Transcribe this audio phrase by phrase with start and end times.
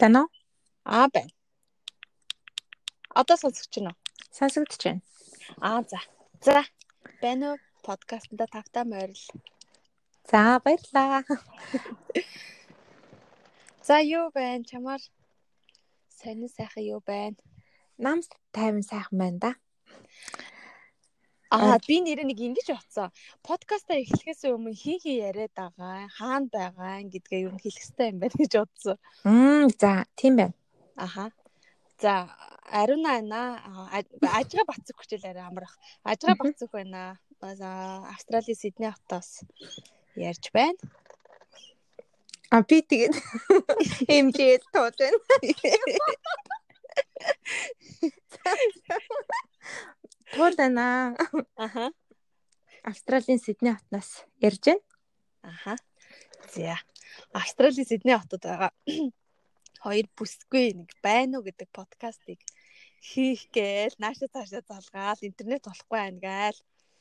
[0.00, 0.22] Тано?
[0.96, 1.28] Аа байна.
[3.20, 3.98] Одоо сонсогч байна уу?
[4.38, 5.02] Сонсогдож байна.
[5.60, 6.00] Аа за.
[6.46, 6.64] За.
[7.20, 7.58] Байна уу?
[7.84, 9.20] Подкастнда тавтаа морил.
[10.30, 11.20] За баярлаа.
[13.86, 14.64] За юу байна?
[14.64, 15.02] Чамаар
[16.18, 17.36] сонин сайхан юу байна?
[17.98, 18.20] Нам
[18.56, 19.50] тайван сайхан байна да.
[21.50, 23.10] Аа би нэр нэг ингэж утсан.
[23.42, 28.38] Подкаста эхлэхээс өмнө хин хин яриад байгаа, хаана байгаа гэдгээ юу хэлэх хэрэгтэй юм байна
[28.38, 28.96] гэж бодсон.
[29.26, 30.54] Мм за тийм байна.
[30.94, 31.34] Аха.
[31.98, 32.30] За
[32.70, 33.58] Ариуна байна.
[34.38, 34.94] Ажга бацэг
[35.26, 35.74] арай амрах.
[36.06, 37.18] Ажга бацэг байна.
[37.42, 39.42] За Австралийн Сидней хотоос
[40.14, 40.78] ярьж байна.
[42.54, 43.14] А би тэгээд
[44.06, 45.18] эмжээл тууд байна.
[50.34, 51.16] Тууд байна.
[51.56, 51.90] Аха.
[52.82, 54.82] Австралийн Сидней хотноос ярьж байна.
[55.42, 55.76] Аха.
[56.54, 56.76] За.
[57.32, 58.70] Австралийн Сидней хотод байгаа
[59.84, 62.40] хоёр бүсгүй нэг байна уу гэдэг подкастыг
[63.00, 66.60] хийх гээл нааша цаашаа залгаал интернет болохгүй байна гээл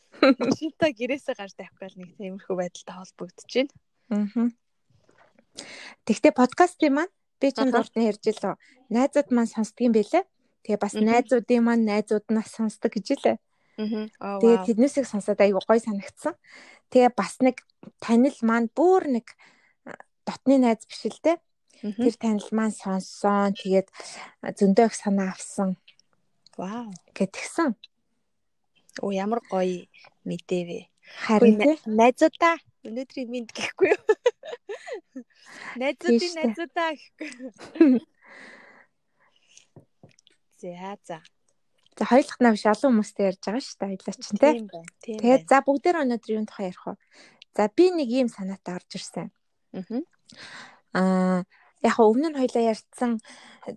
[0.58, 3.74] шинтаа гэрээсээ гарч тавих гээл нэг тиймэрхүү байдалтай холбогдож байна.
[4.10, 4.50] Аа.
[6.08, 8.56] Тэгтээ подкастын маань би ч дуртай ярьж илүү
[8.96, 10.24] найзууд маань сонсдгийм байлээ.
[10.64, 13.38] Тэгээ бас найзуудын маань найзууд нас сонсдог гэж илээ.
[14.20, 14.40] Аа.
[14.44, 16.36] Тэгээ тэднээсийг сонсоод айгу гой санагдсан.
[16.92, 17.64] Тэгээ бас нэг
[18.04, 19.26] танил маань бүр нэг
[20.28, 21.40] дотны найз биш л дээ.
[21.80, 23.56] Тэр танил маань сонссон.
[23.56, 23.88] Тэгээд
[24.44, 25.80] зөндөө их санаа авсан.
[26.60, 26.92] Вау.
[27.16, 27.72] гэтгсэн.
[29.00, 29.88] Оо ямар гоё
[30.28, 30.80] мэдээ вэ.
[31.24, 34.04] Харин найзуудаа өнөөдрийн минь гэхгүй юу?
[35.82, 37.30] Найзуудын найзуудаа гэхгүй.
[40.60, 41.22] За за.
[41.98, 44.40] За хоёулах нь биш олон хүмүүстэй ярьж байгаа шүү дээ хоёлаа чинь
[45.00, 45.16] тий.
[45.20, 46.96] Тэгээд за бүгдээр өнөөдөр юун тухай ярих вэ?
[47.56, 49.28] За би нэг ийм санаатай орж ирсэн.
[50.96, 51.44] Аа
[51.80, 53.24] яг өмнө нь хоёлаа ярьсан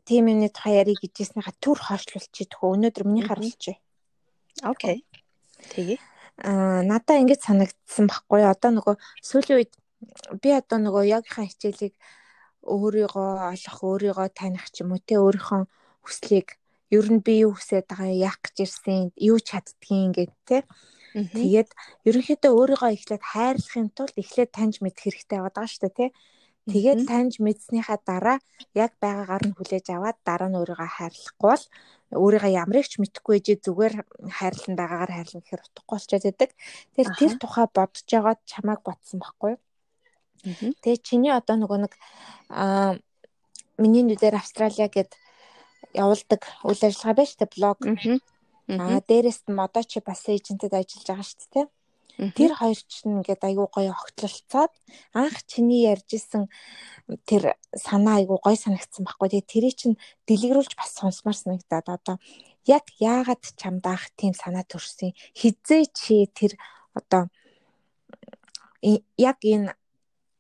[0.06, 3.78] тийм юмны тухай ярих гэжсэнийхаа төр хойшлуулчих төхөө өнөөдөр миний харуулчих.
[4.62, 5.06] Окей.
[5.70, 5.98] Тэгээ.
[6.42, 9.72] Аа надаа ингэж санагдсан байхгүй одоо нөгөө сүүлийн үед
[10.43, 11.94] би одоо нөгөө ягийнхаа хичээлийг
[12.66, 15.66] өөрийгөө олох, өөрийгөө таних ч юм уу те өөрийнхөө
[16.06, 16.59] хүслийг
[16.92, 20.58] ер нь би юу хүсэж байгаа яах гэж ирсэн юу чаддгийг ингээд те.
[21.12, 21.70] Тэгээд
[22.08, 26.06] ерөнхийдөө өөрийгөө эхлээд хайрлахын тулд эхлээд таньж мэдэх хэрэгтэй байгаа шүү дээ те.
[26.72, 28.38] Тэгээд таньж мэдснийхаа дараа
[28.72, 31.64] яг байгаагаар нь хүлээж аваад дараа нь өөрийгөө хайрлахгүй бол
[32.22, 33.94] өөрийгөө ямарч мэдхгүй ээжээ зүгээр
[34.36, 36.50] хайрлан байгаагаар хайрлан гэхээр утгагүй болчиход байдаг.
[36.94, 39.54] Тэгэхээр тэр тухай бодож байгаад чамайг ботсон байхгүй?
[40.82, 41.92] Тэгээ чиний одоо нөгөө нэг
[42.52, 42.94] аа
[43.78, 45.10] миний нүдээр Австралиа гэд
[45.94, 47.78] явуулдаг үйл ажиллагаа байна шүү дээ блог.
[48.69, 51.66] Аа дээрэс нь одоо чи бас эйжентэд ажиллаж байгаа шүү дээ.
[52.36, 54.72] Тэр хоёр ч ингээд айгүй гоё огтлолцоод
[55.16, 56.44] анх чиний ярьжсэн
[57.28, 59.28] тэр санаа айгүй гоё санагдсан байхгүй.
[59.32, 59.97] Тэгээ тэрийг чинь
[60.28, 62.16] дэлгэрүүлж бас сонсмаар санагдаад одоо
[62.69, 66.52] яг яагаад чамд анх тийм санаа төрсөн хизээ чи тэр
[66.94, 67.32] одоо
[69.16, 69.75] яг энэ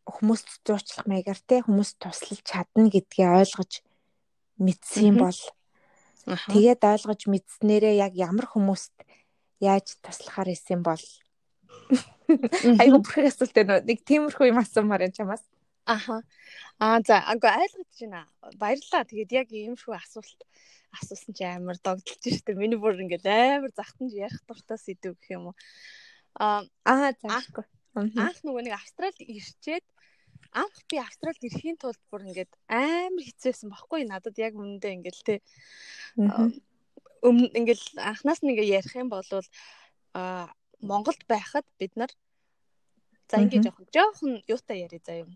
[0.06, 3.72] хүмүүст зуучлах маягаар те хүмүүст туслаж чадна гэдгийг ойлгож
[4.62, 5.40] мэдсэн бол.
[6.54, 8.94] Тэгээд ойлгож мэдснээрээ яг ямар хүмүүст
[9.58, 11.02] яаж туслахаар исэн бол.
[12.78, 15.42] Айгу бүрхэг асуулт байна нэг тиймэрхүү юм асуумаар юм чамаас.
[15.84, 16.22] Аха.
[16.78, 18.22] Аа за агаа ойлгож байна.
[18.56, 20.40] Баярлаа тэгээд яг иймэрхүү асуулт
[20.94, 22.54] асуусан чи амар догдолж штэ.
[22.54, 25.56] Миний бүр ингээд амар захтанж ярих дуртай сэдв гэх юм уу.
[26.38, 29.84] Аа аа заахгүй анх нөгөө нэг австралид ирчээд
[30.52, 35.34] анх би австралид ирэхийн тулд бүр ингээд амар хэцээсэн баггүй надад яг үнэндээ ингээд те
[37.24, 39.24] өмнө ингээд анхнаас нь ингээд ярих юм бол
[40.14, 40.52] а
[40.82, 42.12] Монголд байхад бид нар
[43.32, 45.30] за ингээд жоохон жоохон юутай яриа заа юм.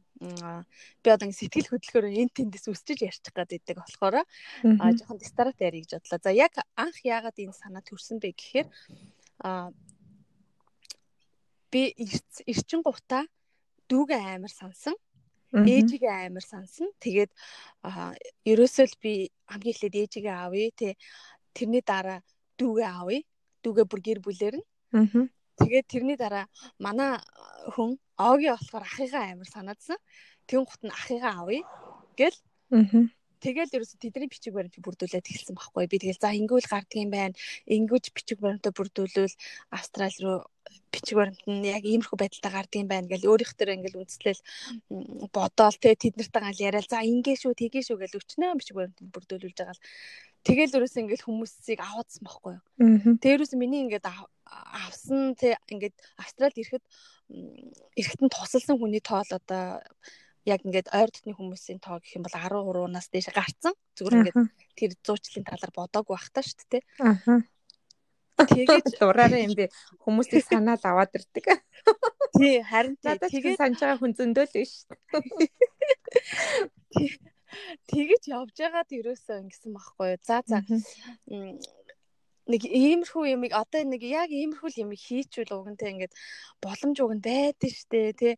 [1.00, 5.88] Би одоо сэтгэл хөдлөхөөр энэ тэндээс үсчиж ярьчих гад идэг болохоор а жоохон дистарат ярих
[5.88, 6.20] гэж бодлоо.
[6.20, 8.68] За яг анх яагаад энэ санаа төрсөн бэ гэхээр
[9.40, 9.72] а
[11.72, 11.94] би
[12.44, 13.24] эрчин гутаа
[13.88, 14.94] дүүгээ амар сансан.
[15.54, 16.90] Ээжигээ амар сансан.
[17.00, 17.30] Тэгээд
[18.44, 19.12] ерөөсөө л би
[19.50, 20.70] хамгийн эхлээд ээжигээ авъя.
[20.74, 20.88] Тэ
[21.54, 22.20] тэрний дараа
[22.58, 23.20] дүүгээ авъя.
[23.62, 24.66] Дүүгээ бүр гэр бүлээр нь.
[25.56, 26.46] Тэгээд тэрний дараа
[26.78, 27.16] манай
[27.74, 29.98] хүн оогийн болохоор ахыгаа амар санаадсан.
[30.46, 31.62] Тэгүн гут нь ахыгаа авъя
[32.18, 32.36] гэл.
[33.44, 35.86] Тэгэл ерөөсө тэдний бичиг баримтыг бүрдүүлээд эхэлсэн байхгүй.
[35.90, 37.36] Би тэгэл за ингүүл гардыг юм байна.
[37.68, 39.36] Ингүүж бичиг баримтаа бүрдүүлвэл
[39.72, 40.38] Австрали руу
[40.90, 44.40] бичиг баримт нь яг иймэрхүү байдалтай гардыг юм байна гэл өөрийнх төр ингээл үндэслэл
[45.34, 49.06] бодоол те тэд нартай гал яриад за ингээ шүү тгээ шүү гэл өчнөө бичиг баримтыг
[49.12, 49.84] бүрдүүлүүлж байгаа л
[50.46, 53.18] тэгэл ерөөсө ингээл хүмүүсийг аваадсан байхгүй юу.
[53.20, 54.06] Тэрөөс миний ингээд
[54.46, 56.84] авсан те ингээд Австралид ирэхэд
[57.98, 59.82] эрэхтэн тусалсан хүний тоол одоо
[60.46, 63.74] яг ингээд ойр дотны хүмүүсийн тоо гэх юм бол 13-наас дээш гарцсан.
[63.98, 64.38] Зүгээр ингээд
[64.78, 66.82] тэр зуучлалын талаар бодоагүй байх та шүү дээ.
[67.02, 67.42] Аа.
[68.36, 69.66] Тэгээд дураараа юм би
[70.04, 71.46] хүмүүсийг санаал аваад ирдэг.
[72.36, 74.86] Тий, харин тэгээд санаж байгаа хүн зөндөө л биш.
[77.88, 80.20] Тэгэж явж байгаад ерөөсөө ингэсэн байхгүй юу.
[80.22, 80.60] За за
[82.46, 86.14] нэг иймэрхүү юмыг одоо нэг яг иймэрхүү юм хийчихвэл угантай ингээд
[86.62, 88.34] боломж уг нь байдэн штэ тий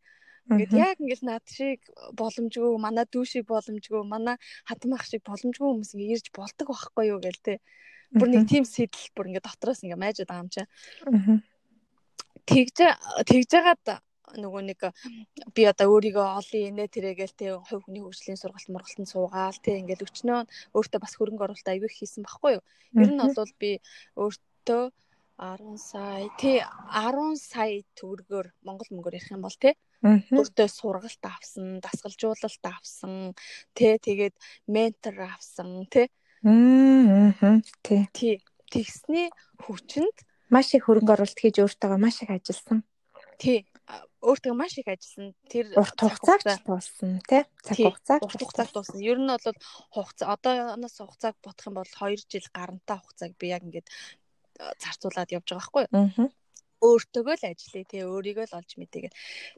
[0.48, 1.84] Ингээд яг ингээд над шиг
[2.16, 7.20] боломжгүй, манай дүү шиг боломжгүй, манай хатмах шиг боломжгүй хүмүүс ингээд ирж болдог байхгүй юу
[7.20, 7.54] гээл те.
[8.16, 10.62] Бүр нэг тийм сэтэл бүр ингээд дотроос ингээд майжаад байгаа юм чи.
[12.48, 12.76] Тэгж
[13.28, 14.00] тэгж жагаад
[14.40, 14.80] нөгөө нэг
[15.56, 20.04] би одоо өөрийгөө олон инэ тэрэгээл те хувь хүний хөгжлийн сургалт мургалтанд суугаал те ингээд
[20.04, 22.64] өчнөө өөртөө бас хөрөнгө оруулалт аягүй хийсэн байхгүй юу.
[22.96, 23.80] Ер нь бол би
[24.16, 24.82] өөртөө
[25.38, 31.80] 10 сая тий 10 сая төгрөгөөр Монгол мөнгөөр ярих юм бол тий өөртөө сургалт авсан,
[31.82, 33.34] дасгалжуулалт авсан,
[33.74, 34.36] тий тэгээд
[34.70, 36.06] ментор авсан тий.
[36.44, 37.58] Аа
[38.14, 38.42] тий.
[38.68, 39.32] Тэгсний
[39.64, 40.16] хүчинд
[40.52, 42.84] маш их хөрөнгө оруулалт хийж өөртөө маш их ажилласан.
[43.40, 43.64] Тий
[44.22, 45.32] өөртөө маш их ажилласан.
[45.50, 47.42] Тэр урт хугацаагч туулсан тий.
[47.64, 49.00] Цаг хугацаа урт хугацааг туулсан.
[49.00, 49.58] Ер нь бол
[49.94, 53.88] хугацаа одооноос хугацааг бодох юм бол 2 жил гарантай хугацааг би яг ингээд
[54.82, 55.90] зарцуулаад явж байгаа байхгүй юу.
[56.82, 59.12] Өөртөөгөө л ажиллая тий өөрийгөө л олж мэдээгээ.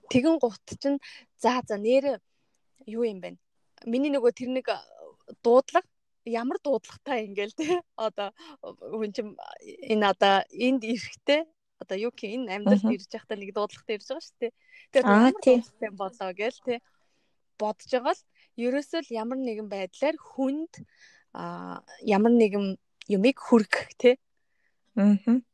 [0.09, 0.99] Тэгэн гут чинь
[1.37, 2.21] за за нэр
[2.87, 3.37] юу юм бэ?
[3.85, 4.69] Миний нөгөө тэр нэг
[5.45, 5.87] дуудлага
[6.25, 9.37] ямар дуудлагатай ингээл тий одоо хүн чинь
[9.93, 11.49] энэ одоо энд ирэхтэй
[11.81, 14.53] одоо юу гэх энэ амьдралд ирж байхдаа нэг дуудлагатай ирж байгаа шүү дээ.
[14.93, 16.79] Тэгээд дуудлагатай болоо гээл тий
[17.61, 18.23] бодож байгаа л
[18.61, 20.73] ерөөсөө л ямар нэгэн байдлаар хүнд
[21.33, 22.77] а ямар нэгэн
[23.09, 24.15] юмыг хүргэх тий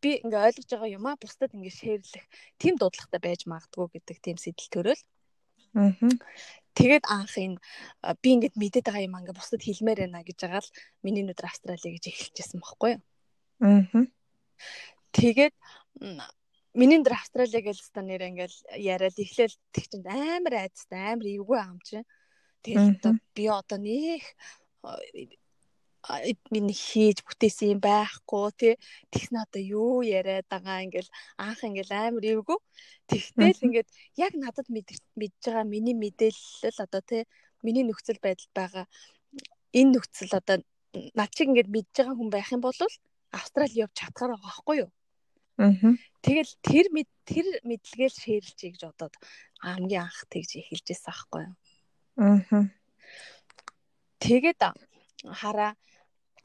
[0.02, 2.24] Би ингээ ойлгож байгаа юм а бусдад ингээ шеэрлэх
[2.58, 5.02] тийм дуудлагатай байж магадгүй гэдэг тийм сэтэл төрөл.
[6.76, 7.60] Тэгээд анх энэ
[8.22, 11.88] би ингээд мэдээд байгаа юм ингээ бусдад хэлмээр байна гэж байгаа л миний нүдэр Австрали
[11.94, 13.02] гэж эхэлчихсэн байхгүй юу.
[15.16, 15.54] Тэгээд
[16.76, 21.58] миний нүдэр Австрали гэж ста нэр ингээл яриад эхлээл тэг чинь амар айцтай амар эвгүй
[21.60, 22.04] ам чинь.
[22.64, 23.04] Тэгээд
[23.36, 24.24] би одоо нэх
[26.54, 28.74] миний хийж бүтээсэн юм байхгүй тий
[29.12, 31.10] тэгснэ одоо юу яриад байгаа ингээл
[31.46, 32.58] анх ингээл амар эвгүй
[33.10, 33.88] тэгтэл ингээд
[34.24, 35.00] яг надад мэдж
[35.44, 37.22] байгаа миний мэдээлэл одоо тий
[37.66, 38.84] миний нөхцөл байдал байгаа
[39.78, 40.56] энэ нөхцөл одоо
[41.18, 42.78] над чиг ингээд мэдж байгаа хүн байх юм бол
[43.38, 44.90] Австрали явж чадхаар байгаа байхгүй юу
[45.56, 45.72] Аа.
[46.20, 46.86] Тэгэл тэр
[47.24, 49.14] тэр мэдлэгээл шеэрлжээ гэж бодоод
[49.64, 51.56] хамгийн анх тэгж эхэлжсэн аахгүй юу.
[52.20, 52.68] Аа.
[54.20, 54.60] Тэгээд
[55.24, 55.72] хараа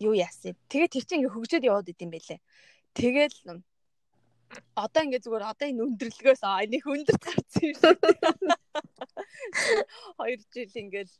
[0.02, 0.58] юу яасан.
[0.70, 2.40] Тэгээд тэр чинь ингээ хөгжөөд яваад идэм байлээ.
[2.98, 3.38] Тэгэл
[4.76, 7.98] одоо ингээ зүгээр одоо энэ өндөрлөгөөс аа энийг өндөрт гарсан юм шиг.
[10.18, 11.14] Хоёр жил ингээл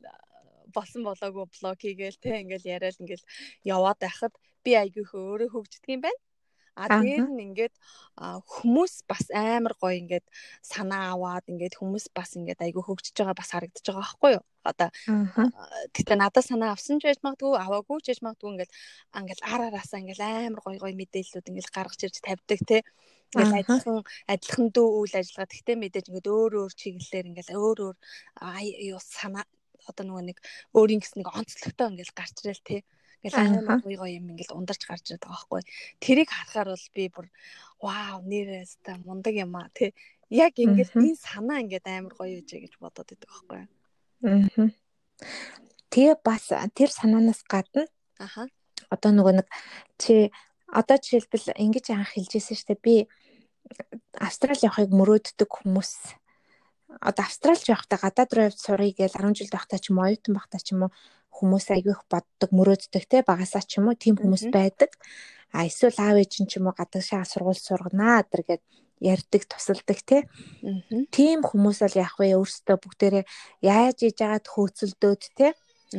[0.76, 3.26] болсон болоогүй блог хийгээл те ингээл яриад ингээл
[3.64, 4.34] яваад байхад
[4.64, 6.20] би айгүй хөөрэ хөгждөг юм байна.
[6.76, 7.76] А дээр нь ингээд
[8.24, 10.26] хүмүүс бас амар гоё ингээд
[10.64, 14.44] санаа аваад ингээд хүмүүс бас ингээд айгүй хөгжиж байгаа бас харагдаж байгаа байхгүй юу?
[14.64, 14.90] Одоо
[15.92, 18.72] тэгтээ надад санаа авсан ч байж магадгүй, аваагүй ч байж магадгүй ингээд
[19.20, 22.78] ингээд ар араасаа ингээд амар гоё гоё мэдээллүүд ингээд гаргаж ирж тавьдаг те.
[23.36, 24.00] Ингээд адилхан
[24.32, 27.96] адилхан дүү үйл ажиллагаа тэгтээ мэдээж ингээд өөр өөр чиглэлээр ингээд өөр өөр
[28.92, 29.44] юу санаа
[29.90, 30.38] одоо нөгөө нэг
[30.78, 32.78] өөрийн гэс нэг онцлогтой ингээд гарч ирэл те.
[33.22, 35.62] Ингээл амар гоё гоё юм ингээл ундарч гарч ирээд байгаа байхгүй.
[36.02, 37.28] Тэрийг харахаар бол би бүр
[37.78, 39.94] вау нэрээс та мундаг юм аа тий.
[40.30, 43.62] Яг ингээд энэ санаа ингээд амар гоё үжээ гэж бодоод байдаг байхгүй.
[44.26, 44.70] Аа.
[45.94, 47.86] Тэгээ бас тэр санаанаас гадна
[48.18, 48.50] аха
[48.90, 49.48] одоо нөгөө нэг
[50.02, 50.34] чи
[50.72, 52.96] одоо жишээлбэл ингэж анх хэлжсэн шүү дээ би
[54.18, 55.92] Австрали явахыг мөрөөддөг хүмүүс
[57.00, 60.34] одоо Австралич явахдаа гадаад руу явж сурыг гэж 10 жил байхдаа ч юм уу оюутан
[60.36, 60.92] байхдаа ч юм уу
[61.32, 64.92] хүмүүс айгүйх боддог мөрөөддөг те багасаа ч юм уу тийм хүмүүс байдаг.
[65.56, 68.64] А эсвэл аав ээж ч юм уу гадагшаа сургууль сурганаа адэр гэд
[69.02, 70.18] ярддаг тусалдаг те.
[71.10, 73.26] Тийм хүмүүс бол яг вэ өөрсдөө бүгдээрээ
[73.66, 75.48] яаж иж агаад хөөцөлдөөд те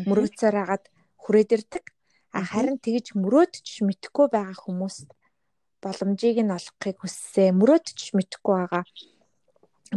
[0.08, 0.84] мөрөөдсөөр агаад
[1.18, 1.84] хүрээд ирдэг.
[2.32, 5.10] А харин тэгж мөрөөдч мэдхгүй байгаа хүмүүст
[5.82, 7.58] боломжийг нь олохыг хүссэн.
[7.60, 8.84] Мөрөөдч мэдхгүй байгаа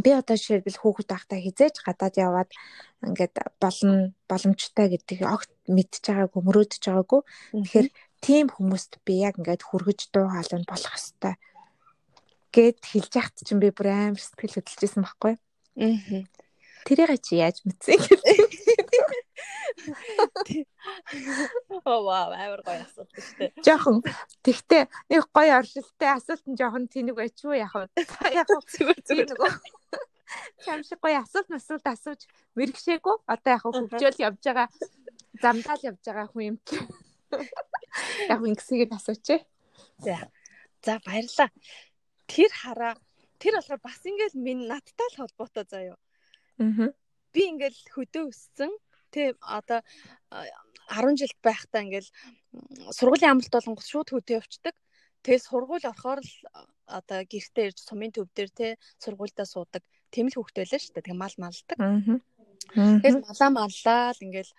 [0.03, 2.49] би одоо жишээлбэл хүүхэд байхдаа хизээж гадаад яваад
[3.05, 7.21] ингээд болно боломжтой гэдэг огт мэдж байгаагүй мөрөөдж байгаагүй.
[7.53, 7.87] Тэгэхээр
[8.19, 11.37] тийм хүмүүст би яг ингээд хүргэж дуу хаална болох хэвээр
[12.55, 15.33] гэд хэлж яхад чинь би бүр амар сэтгэл хөдлөжсэн байхгүй.
[15.35, 16.23] Аа.
[16.87, 17.99] Тэрийг чи яаж мэдсэн
[21.85, 23.51] Оо вау, амар гоё асуулт шүү дээ.
[23.65, 23.99] Жохон.
[24.45, 27.89] Тэгтээ нэг гоё оршилттай асуулт нь жохон тэнэг байч уу яг уу.
[28.31, 29.29] Яг зүгээр зүгээр.
[29.35, 29.65] Чамшиг
[31.01, 32.21] гоё асуулт масуулт асууж
[32.57, 33.15] мэрэгшээгүй.
[33.29, 34.67] Одоо яг хөвжөөл явж байгаа
[35.41, 36.57] замдаал явж байгаа хүн юм.
[38.31, 39.45] Яг ингэсийг асууч.
[39.99, 40.17] За.
[40.83, 41.49] За баярлаа.
[42.27, 42.93] Тэр хараа
[43.39, 45.97] тэр болохоор бас ингээл минь надтай л холбоотой заяо.
[46.59, 46.91] Аа.
[47.33, 48.71] Би ингээл хөдөө өссөн.
[49.11, 49.79] Тэ одоо
[50.91, 52.09] 10 жилд байхдаа ингээл
[52.97, 54.75] сургуулийн амралт болонгос шууд хөдөө явцдаг.
[55.23, 56.33] Тэгээ сургууль орохоор л
[56.85, 58.67] одоо гэртээ ирж сумын төв дээр те
[59.01, 59.83] сургуульдаа суудаг.
[60.15, 61.05] Тэм л хөвгт байлаа шүү дээ.
[61.11, 61.77] Тэгээ мал малдаг.
[62.71, 64.51] Тэгээд малаа маллаа л ингээл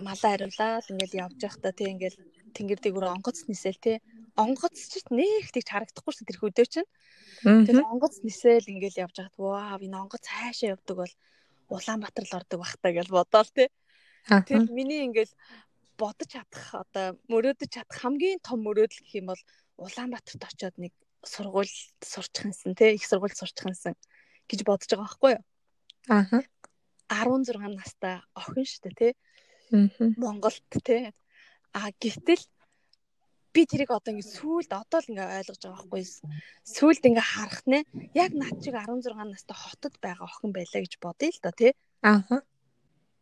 [0.00, 2.18] малаа хариулаад ингээл явж байхдаа те ингээл
[2.56, 4.00] тэнгэр дээгүүр онгоц нисэл те
[4.34, 6.90] онгоц ч нэг тэгж харагдахгүй шүү тэр хөдөө чинь.
[7.44, 11.14] Тэгээд онгоц нисэл ингээл явж байхад вау энэ онгоц цаашаа явдаг бол
[11.68, 13.68] Улаанбаатар л ордог бах та гэж бодоол те.
[14.24, 15.32] Тэр миний ингээл
[16.00, 19.42] бодож чадах одоо мөрөөдөж чадах хамгийн том мөрөөдөл гэх юм бол
[19.76, 20.92] Улаанбаатарт очиод нэг
[21.22, 23.94] сургууль сурчих юмсан те их сургууль сурчих юмсан
[24.48, 25.42] гэж бодож байгаа байхгүй юу?
[26.08, 26.42] Аа.
[27.08, 29.08] 16 настай охин шүү дээ те.
[29.72, 29.88] Аа.
[30.16, 31.12] Монголд те.
[31.72, 32.42] А гэтэл
[33.52, 36.02] би тэрийг одоо ингэ сүулт одоо л ингэ ойлгож байгаа байхгүй
[36.62, 37.78] сүулт ингэ харах нэ
[38.14, 42.22] яг над чиг 16 настай хотод байгаа охин байлаа гэж бодъё л доо тий Аа.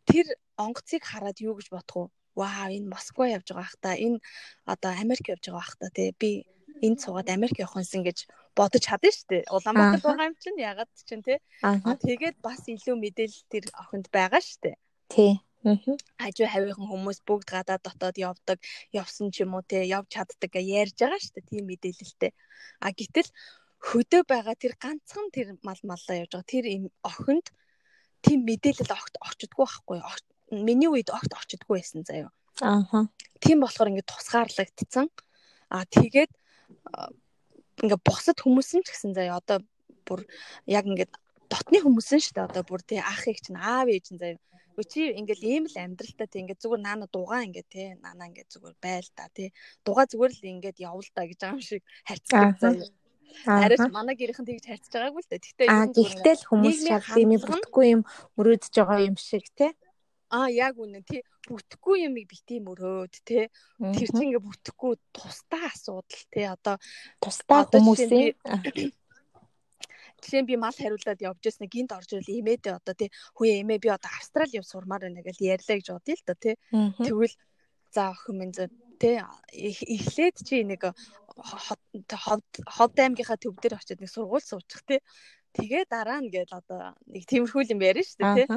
[0.05, 2.05] Тэр онгоцыг хараад юу гэж бодох вэ?
[2.37, 4.21] Вау, энэ Москва явж байгаа хта, энэ
[4.69, 6.45] одоо Америк явж байгаа хта тий би
[6.81, 9.43] энд суугаад Америк явах юмсан гэж бодож чадна шүү дээ.
[9.53, 11.39] Улаанбаатар байгаа юм чинь ягаад чинь тий.
[11.61, 14.75] Аа тэгээд бас илүү мэдээлэл тэр охинд байгаа шүү дээ.
[15.09, 15.33] Тий.
[16.21, 18.57] Хажуу хавийнхын хүмүүс бүгд гадаад дотоод явдаг,
[18.93, 21.49] явсан ч юм уу те явж чаддаг гэж ярьж байгаа шүү дээ.
[21.51, 22.31] Тийм мэдээлэлтэй.
[22.85, 23.29] А гэтэл
[23.81, 26.65] хөдөө байгаа тэр ганцхан тэр мал маллаа явж байгаа тэр
[27.03, 27.47] охинд
[28.23, 29.99] тийм мэдээлэл огт орчдгүй байхгүй.
[30.51, 32.31] Миний үед огт орчдгүй байсан заяа.
[32.61, 33.05] Аа.
[33.43, 35.07] Тийм болохоор ингээд тусгаарлагдсан.
[35.69, 36.31] А тэгээд
[37.83, 39.61] ингээ босод хүмүүс нь ч гэсэн заяа одоо
[40.07, 40.25] бүр
[40.65, 41.13] яг ингээд
[41.51, 44.41] дотны хүмүүс нь шүү дээ одоо бүр тий ах их чинь аав ээж нь заяа.
[44.77, 48.75] Чи ингээл ийм л амьдралтай тий ингээд зүгээр наана дугаа ингээд тий наана ингээд зүгээр
[48.77, 49.49] байл та тий.
[49.85, 52.89] Дугаа зүгээр л ингээд явал та гэж байгаа юм шиг харьцдаг заяа.
[53.45, 55.41] Арайч манай гэрийнхэн тэгж харьцаж байгаагүй л дээ.
[55.45, 58.01] Гэхдээ гэхдээ л хүмүүс шал тийм бүтггүй юм
[58.37, 59.71] мөрөөдөж байгаа юм шиг тий.
[60.29, 63.47] Аа яг үнэн тий бүтэхгүй юмыг бити мөрөөд тий.
[63.79, 66.43] Тэр чинь ингээ бүтэхгүй тусдаа асуудал тий.
[66.43, 66.75] Одоо
[67.23, 68.35] тусдаа хүмүүсийн
[70.17, 73.79] Жишээ нь би мал хариулаад явж яснаа гинт орж ирэл эмээдээ одоо тий хүү эмээ
[73.79, 76.55] би одоо Австрали яв сурмаар байна гэж ярьлаа гэж бодъё л да тий.
[77.05, 77.35] Тэгвэл
[77.93, 78.55] за охин минь
[78.97, 79.21] тий
[79.53, 80.81] эхлээд чи нэг
[82.65, 84.99] ховд аймгийнхаа төв дээр очиод нэг сургууль суучих тий.
[85.53, 88.47] Тэгээ дараа нь гээл одоо нэг тиймэрхүү юм яриа шүү дээ тий.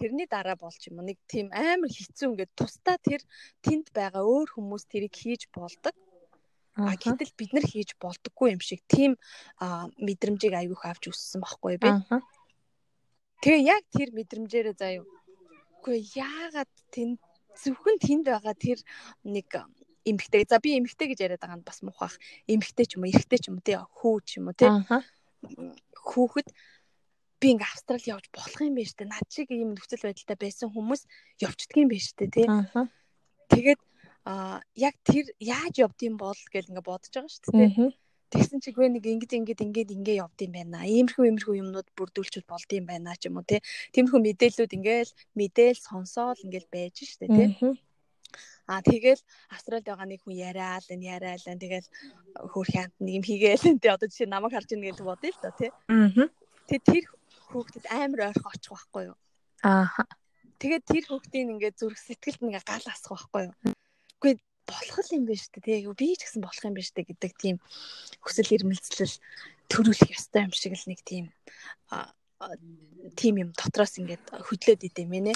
[0.00, 3.20] Тэрний дараа болж юм нэг тийм амар хэцүү ингээд тусдаа тэр
[3.60, 5.92] тэнд байгаа өөр хүмүүс тэрийг хийж болдог.
[6.80, 9.20] А гэтэл бид нар хийж болдоггүй юм шиг тийм
[10.00, 11.92] мэдрэмжийг аюух авч өссөн байхгүй би.
[13.44, 15.04] Тэгээ яг тэр мэдрэмжээрээ заяа.
[15.80, 17.20] Үгүй яагаад тэнд
[17.60, 18.78] зөвхөн тэнд байгаа тэр
[19.24, 19.48] нэг
[20.04, 20.48] эмгтэй.
[20.48, 22.16] За би эмгтэй гэж яриад байгаа нь бас муухах.
[22.48, 24.70] Эмгтэй ч юм уу, эрэгтэй ч юм уу, тий хүү ч юм уу, тий.
[26.08, 26.48] Хүүхэд
[27.40, 29.08] би ингээ австрал явж болох юм байна штэ.
[29.08, 31.02] Над шиг ийм нөхцөл байдалтай байсан хүмүүс
[31.40, 32.46] явчихдгийм байна штэ, тий.
[33.48, 33.80] Тэгээд
[34.28, 37.96] а яг тэр яаж явдсан бол гэл ингээ бодож байгаа шүү дээ.
[38.30, 40.86] Тэгсэн чигвэ нэг ингэж ингэж ингэж ингэ явд юм байна.
[40.86, 43.58] Иймэрхүү иймэрхүү юмнууд бүрдүүлчихэд болд юм байна ч юм уу те.
[43.90, 47.74] Тиймэрхүү мэдээллүүд ингээл мэдээл сонсоол ингээл байж штэ те.
[48.70, 49.18] Аа тэгэл
[49.50, 51.88] Австралид байгаа нэг хүн яриад энэ яриад энэ тэгэл
[52.54, 55.54] хөөх хамт нэг юм хийгээл энэ одоо жишээ намайг харж ийн гэж бодъё л доо
[55.58, 55.70] тий.
[55.90, 56.30] Аа.
[56.70, 57.04] Тэгээ тэр
[57.50, 59.16] хүүхдэд амар ойрхон очих байхгүй юу?
[59.66, 59.90] Аа.
[60.60, 63.54] Тэгээд тэр хүүхдийн ингээ зүрх сэтгэлд ингээ гал асах байхгүй юу?
[64.20, 64.34] Үгүй
[64.70, 65.82] болох юм шүү дээ.
[65.84, 67.56] Тэгээ би ч гэсэн болох юм шүү дээ гэдэг тийм
[68.22, 69.14] хүсэл эрмэлзэл
[69.72, 71.26] төрүүлэх ёстой юм шиг л нэг тийм
[73.16, 75.32] тим юм дотроос ингээд хөдлөөд идэм мэнэ.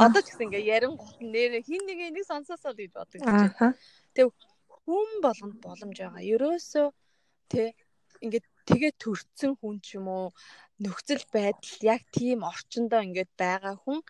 [0.00, 3.20] Одоо ч гэсэн ингээ ярин гол нэр хин нэг энийг сонсоосоо гэж боддог.
[4.16, 4.32] Тэг
[4.84, 6.22] хүн болгонд боломж байгаа.
[6.24, 6.86] Ерөөсөө
[7.52, 7.76] тэ
[8.24, 10.26] ингээд тэгээ төрцөн хүн ч юм уу
[10.82, 14.02] нөхцөл байдал яг тийм орчиндөө ингээд байгаа хүн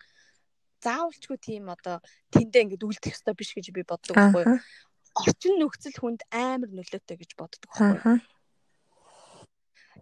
[0.83, 4.59] заавалчгүй тийм одоо тэндээ ингээд үлдэх ёстой биш гэж би боддог байхгүй юу.
[5.17, 8.21] Орчин нөхцөл хүнд амар нөлөөтэй гэж боддог байхгүй юу.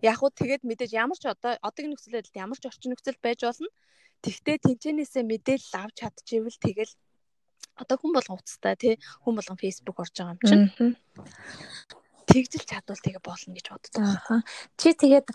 [0.04, 3.40] Яг уу тэгээд мэдээж ямар ч одоо одоогийн нөхцөл байдалд ямар ч орчин нөхцөл байж
[3.48, 3.70] болно.
[4.26, 6.94] Тэгтээ тэнцэнээсээ мэдээлэл авч чадчихвэл тэгэл
[7.80, 8.94] одоо хүн болгон уцтай тий
[9.24, 10.96] хүн болгон Facebook орж байгаа юм чинь.
[12.26, 14.44] Тэгжил чадвал тэгээ болно гэж боддог.
[14.78, 15.28] Чи тэгээд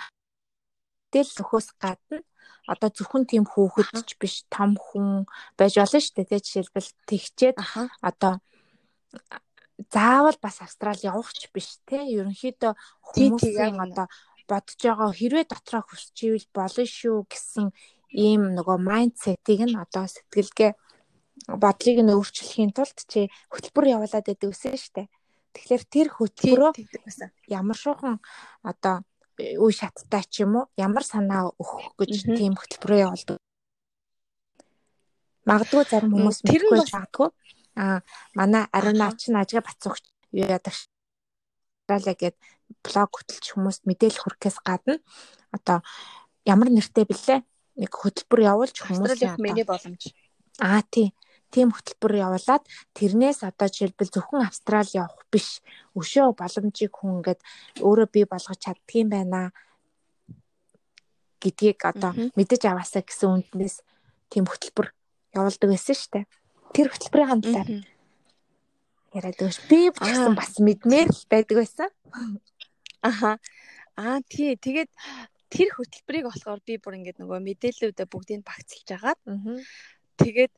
[1.10, 2.22] тэл өхөөс гадна
[2.70, 5.26] одоо зөвхөн тийм хүүхэд ч биш том хүн
[5.58, 7.56] байж болно шүү дээ жишээлбэл тэгчээд
[8.04, 8.38] одоо
[9.90, 12.72] заавал бас австрал явах ч биш тий ерөнхийдөө
[13.10, 14.06] хүмүүсийн одоо
[14.50, 17.66] бодож байгаа хэрвээ дотроо хүсчихвэл болно шүү гэсэн
[18.14, 20.72] ийм нөгөө майндсетийг нь одоо сэтгэлгээ
[21.62, 25.08] бодлыг нь өөрчлөхийн тулд чи хөтөлбөр явуулаад байдаг үсэн штэ.
[25.54, 26.72] Тэгэхээр тэр хөтөлбөрөө
[27.50, 28.16] ямар шуухан
[28.62, 29.02] одоо
[29.38, 33.38] үе шаттай ч юм уу ямар санаа өгөх гэж тийм хөтөлбөрөө явуулдаг.
[35.48, 37.28] Магадгүй зарим хүмүүс мэдгүй магадгүй.
[37.80, 37.98] Аа
[38.38, 40.74] манай Ариунач нь ажгаа бацуугч яадаг
[41.90, 42.36] Австралиа гээд
[42.86, 44.94] блог хөтөлж хүмүүст мэдээлэл хүргэхээс гадна
[45.50, 45.82] одоо
[46.46, 47.42] ямар нэртэй блэ
[47.82, 50.14] нэг хөтөлбөр явуулж хүмүүсийн миний боломж.
[50.62, 51.10] Аа тий.
[51.50, 52.62] Тийм хөтөлбөр явуулаад
[52.94, 55.58] тэрнээс одоо жишээлбэл зөвхөн Австрали явах биш.
[55.98, 57.40] Өшөө боломжийг хүн ингээд
[57.82, 59.50] өөрөө бий болгож чаддгийм байна
[61.42, 63.76] гэдгийг одоо мэдэж аваасаа гэсэн үнднээс
[64.30, 64.94] тийм хөтөлбөр
[65.34, 66.24] явуулдаг байсан шүү дээ.
[66.70, 67.68] Тэр хөтөлбөрийн хандлаар
[69.16, 69.58] яриад өгш.
[69.66, 71.90] Би ч гэсэн бас мэдмээр л байдаг байсан.
[73.02, 73.42] Аха.
[73.98, 74.54] Аа тий.
[74.54, 74.90] Тэгээд
[75.50, 79.18] тэр хөтөлбөрийг болохоор би бүр ингээд нөгөө мэдээллүүдээ бүгдийг багцлж агаад
[80.20, 80.52] тэгээд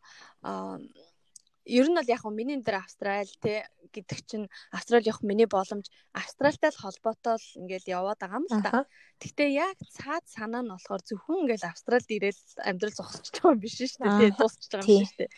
[1.64, 5.86] ер нь бол яг хөө миний энэ Австрали те гэдэг чинь Австрали явах миний боломж
[6.10, 8.82] Австралитай л холбоотой л ингээл яваад байгаа юм л та.
[9.22, 13.78] Гэхдээ яг цаад санаа нь болохоор зөвхөн ингээл Австралид ирээл амьдрал зогсож байгаа юм биш
[13.78, 14.18] шүү дээ.
[14.18, 15.32] Тэ дуусч байгаа юм шүү дээ.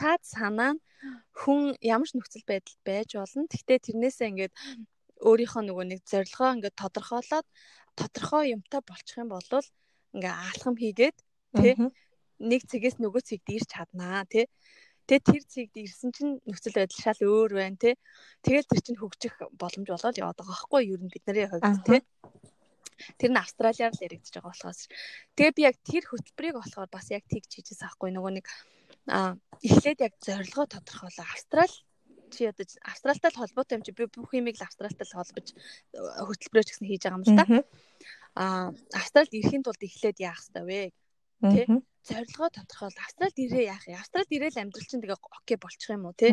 [0.00, 0.80] Цаад санаа нь
[1.38, 3.46] хүн ямар ч нөхцөл байдалд байж болно.
[3.46, 4.54] Гэхдээ тэрнээсээ ингээд
[5.22, 7.46] өөрийнхөө нөгөө нэг зорилгоо ингээд тодорхойлоод
[7.94, 9.44] тодорхой юмтай болчих юм бол
[10.18, 11.16] ингээ аалхам хийгээд
[11.60, 11.74] тий
[12.40, 14.48] нэг цэгээс нөгөө цэгт ирч чаднаа тий
[15.10, 17.94] Тэгээ тэр цэгт ирсэн чинь нөхцөл байдал шал өөр байна тий.
[18.46, 20.94] Тэгэл тэр чинь хөгжих боломж болоод яваад байгаа байхгүй юу?
[20.94, 22.00] Ер нь бидний хувьд тий.
[23.18, 24.86] Тэр нь Австралиар л яригдчихэж байгаа болохоос.
[25.34, 28.46] Тэгээ би яг тэр хөтөлбөрийг болохоор бас яг тэгж хийжээс аахгүй нөгөө нэг
[29.10, 29.34] а
[29.66, 31.26] эхлээд яг зорилгоо тодорхойлоо.
[31.26, 31.74] Австрали
[32.30, 36.70] чи одоо Австралтай холбоотой юм чи би бүх юмыг л Австралтай холбож э, хөтөлбөрөөр ч
[36.70, 37.44] гэсэн хийж байгаа юм л да.
[38.38, 40.82] Аа Австралид ирэхийн тулд эхлээд яах хэрэгтэй вэ?
[41.40, 41.66] Тэ?
[42.04, 43.04] Зорилгоо тодорхойл.
[43.04, 44.00] Австралид ирээ яах юм?
[44.00, 46.28] Австралид ирээл амьдрал чинь тэгээ окей болчих юм уу те?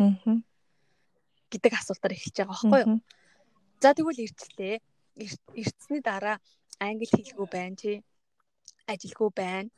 [1.48, 3.00] гэдэг асуултаар эхэлж байгаа байхгүй юу?
[3.80, 4.76] За тэгвэл ирчлээ.
[5.56, 6.36] Ирцсэний дараа
[6.78, 7.90] англи хэлгүй байна чи
[8.86, 9.70] ажилгүй байна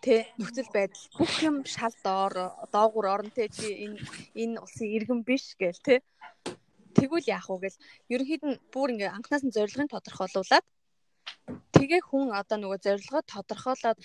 [0.00, 2.34] тэ нөхцөл байдал бүх юм шал доор
[2.72, 3.98] доогуур орон тэ чи энэ
[4.42, 5.94] энэ улсын иргэн биш гээл тэ
[6.96, 7.82] тэгвэл яах вэ гэл
[8.14, 10.64] ерөнхийд нь бүр ингээ анханаас нь зорилгыг тодорхойлуулад
[11.76, 13.98] тэгээ хүн одоо нөгөө зорилгоо тодорхойлоод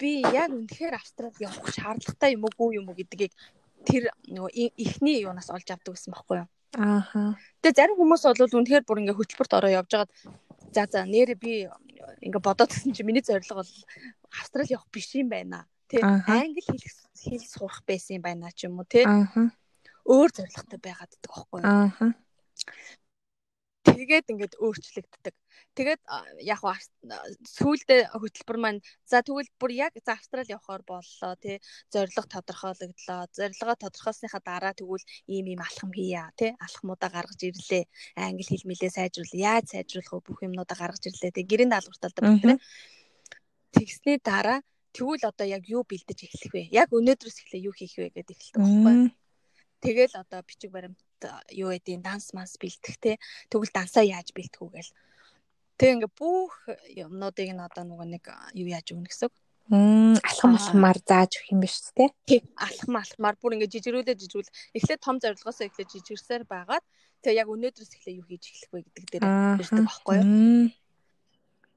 [0.00, 3.32] би яг үнэхээр австралид явах шаардлагатай юм уу юм уу гэдгийг
[3.84, 6.48] тэр нөгөө ихний юунаас олж авдаг гэсэн байхгүй юу
[6.80, 10.12] ааха тэгээ зарим хүмүүс бол үнэхээр бүр ингээ хөтөлбөрт ороо явж байгаад
[10.72, 11.52] за за нэрээ би
[12.24, 13.72] ингээ бодоод гэсэн чи миний зорилго бол
[14.38, 15.66] Австрали явах биш юм байна.
[15.88, 19.02] Тэ англи хэлэх хэл сурах байсан юм байна ч юм уу тэ.
[20.06, 22.14] Өөр зорилготой байгаад байдаг аахгүй юу.
[24.00, 25.36] Тэгээд ингээд өөрчлөгддөг.
[25.76, 26.00] Тэгээд
[26.40, 26.64] яг
[27.44, 31.60] сүүлдээ хөтөлбөр маань за тэгвэл бүр яг за Австрали явахаар боллоо тий
[31.92, 33.28] зорилго тодорхойлогдлоо.
[33.36, 37.84] Зорилгоо тодорхойлсныхаа дараа тэгвэл ийм ийм алхам хийя тий алхмуудаа гаргаж ирлээ.
[38.16, 42.56] Англи хэл мэлээ сайжруулах яаж сайжруулах вэ бүх юмнуудаа гаргаж ирлээ тий гэрээний даалгаварталтай бүгд
[43.76, 44.64] тэгсний дараа
[44.96, 46.62] тэгвэл одоо яг юу бэлдэж эхлэх вэ?
[46.72, 49.12] Яг өнөөдрөөс эхлээ юу хийх вэ гэдэг эхэлдэг байхгүй?
[49.84, 51.00] Тэгэл одоо бичиг баримт
[51.52, 53.12] юу гэдгийг данс манс бэлдэх те
[53.50, 54.92] тэгвэл дансаа яаж бэлдэх үү гэл.
[55.80, 56.54] Тэг ингээ бүх
[56.92, 58.24] юмнуудыг нь одоо нөгөө нэг
[58.56, 59.32] юу яаж өгнө гэсэн.
[59.70, 62.42] Мм алхам алхмаар зааж өгөх юм биш үү те?
[62.58, 66.84] Алхам алхмаар бүр ингээ жижигрүүлээ жижигрүүл эхлээд том зорилгоосоо эхлээд жижигэрсээр байгаад
[67.22, 69.24] тэгээ яг өнөөдрөөс эхлээ юу хийж эхлэх вэ гэдэг дээр
[69.62, 70.26] ярьдаг байхгүй юу?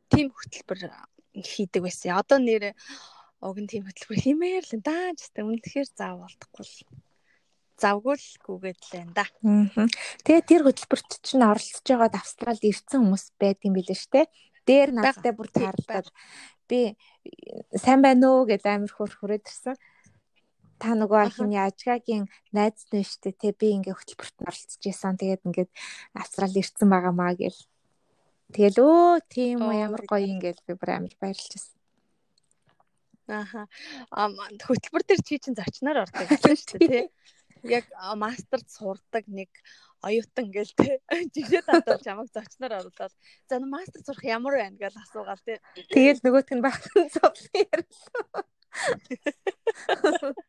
[0.09, 0.79] Тим хөтөлбөр
[1.37, 2.17] хийдэг байсан.
[2.17, 2.73] Одоо нэр
[3.45, 6.75] уг нь тийм хөтөлбөр хиймээр л даа ч гэсэн үнэхээр заав болтохгүй л
[7.79, 9.25] завгүй л гүгээд л байна да.
[10.25, 14.29] Тэгээ тэр хөтөлбөрт чинь оролцож байгаад Австралид ирсэн хүмүүс байдаг юм билээ штэ.
[14.67, 16.07] Дээр надтай бүр таарлаад
[16.69, 16.95] би
[17.75, 19.75] сайн байна уу гэж амир хөр хүрээд ирсэн.
[20.79, 25.19] Та нөгөө хиний ажгагийн найз нь штэ те би ингээ хөтөлбөрт оролцож исэн.
[25.19, 25.71] Тэгээд ингээд
[26.15, 27.59] Австралид ирсэн байгаамаа гэл
[28.53, 31.75] Тэгэл өө тийм үү ямар гоё юм гээл би бүр амар баярлж байсан.
[33.33, 33.65] Ааха.
[34.61, 37.05] Хөтөлбөр дээр чи чин зочноор ордог гэсэн шүү дээ тий.
[37.63, 37.87] Яг
[38.19, 39.49] мастерд сурдаг нэг
[40.03, 40.99] оюутан гээл тий.
[41.33, 43.13] Жигээ татвал чамайг зочноор оруулаад
[43.47, 45.57] за мастер сурах ямар байна гэж асуугаал тий.
[45.95, 48.43] Тэгэл нөгөөтг нь багтан зовлон ярьсан.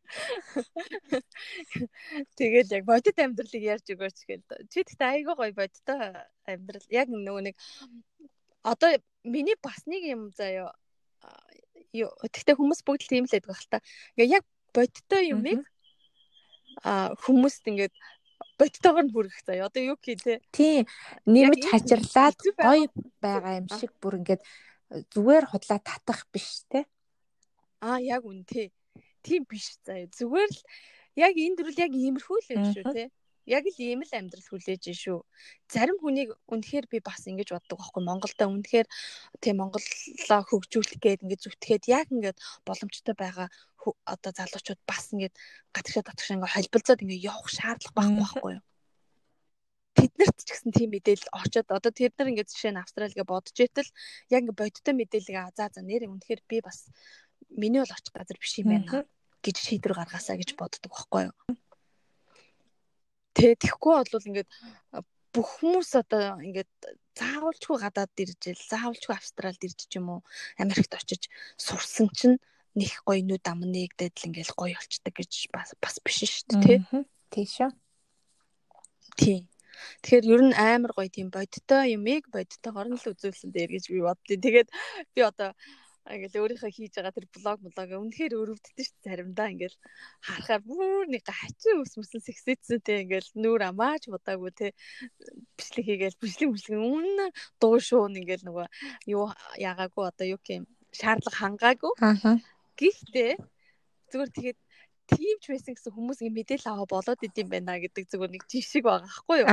[2.38, 4.42] Тэгээд яг бодит амьдралыг ярьж өгөөч гээл.
[4.72, 6.86] Чи тэгтээ айгүй гоё бодиттой амьдрал.
[6.90, 7.56] Яг нөгөө нэг
[8.64, 10.72] одоо миний бас нэг юм заяа.
[11.92, 13.84] Тэгтээ хүмүүс бүгд тийм л байдаг хэл та.
[14.16, 15.62] Ингээ яг бодиттой юмыг
[16.82, 17.94] хүмүүст ингээд
[18.58, 19.68] бодтойгоор нь хүрэх заяа.
[19.68, 20.40] Одоо юу гэх те.
[20.50, 20.86] Тийм.
[21.26, 22.88] Нэмж хажирлаад гоё
[23.22, 24.42] байгаа юм шиг бүр ингээд
[25.14, 26.86] зүгээр худлаа татах биш те.
[27.80, 28.72] Аа яг үн тий.
[29.22, 30.10] Тийм биш заяа.
[30.10, 30.60] Зүгээр л
[31.18, 33.04] яг энэ дөрүл яг иймэрхүү л юм шүү те
[33.46, 35.20] яг л ийм л амьдрал хүлээж шүү.
[35.68, 38.88] Зарим хүнийг үнэхээр би бас ингэж боддог байхгүй Монголда үнэхээр
[39.40, 43.48] тийм Монголоо хөгжүүлэх гээд ингэж зүтгээд яг ингэж боломжтой байгаа
[44.08, 45.32] одоо залуучууд бас ингэж
[45.76, 48.64] гадагшаа татгшаа ингэ холбилцоод ингэ явах шаардлага байхгүй байхгүй юу?
[49.94, 53.90] Тэднэрт ч гэсэн тийм мэдээлэл очоод одоо тэр нар ингэ жишээ нь Австралигээ бодож итэл
[54.32, 56.88] яг ингэ бодиттой мэдээлэл за за нэр үнэхээр би бас
[57.52, 59.06] миний бол очих газар биш юм байна
[59.44, 61.34] гэж шийдвэр гаргаасаа гэж боддог байхгүй юу?
[63.34, 64.50] Тэ тэгэхгүй бол ингээд
[65.34, 66.70] бүх хүмүүс одоо ингээд
[67.18, 70.20] заавалчгүй гадаад иржэл заавалчгүй австралид ирж ч юм уу
[70.62, 71.26] Америкт очиж
[71.58, 72.38] сурсан чинь
[72.78, 76.62] нэг гоё нүд ам нэгдээд л ингээл гоё болчдаг гэж бас бас биш шүү дээ
[76.62, 76.78] тий.
[77.34, 77.70] Тийшээ.
[79.18, 79.38] Тий.
[80.02, 83.98] Тэгэхээр ер нь амар гоё тийм бодтой юмыг бодтойгоор нь л үзүүлсэн дээр гэж би
[84.06, 84.68] боддیں۔ Тэгээд
[85.14, 85.50] би одоо
[86.04, 89.76] ингээл өөрийнхөө хийж байгаа тэр блог блог үнэхээр өрөвддөг ш заримдаа ингээл
[90.20, 94.66] харахаар бүр нэг хачин ус мөсөн сексэцсэн те ингээл нүур амаач удаагүй те.
[95.56, 98.66] Бичлэг хийгээл бичлэг бичлэг үнэн дуу шуун ингээл нөгөө
[99.16, 101.92] юу яагаагүй одоо юу гэм шаардлага хангаагүй
[102.76, 103.32] гэхдээ
[104.12, 104.58] зүгээр тэгээд
[105.08, 108.84] тийм ч байсан гэсэн хүмүүс ингэ мэдээлэл аваа болоод идэм байна гэдэг зүгээр нэг жишг
[108.84, 109.48] байгаа байхгүй юу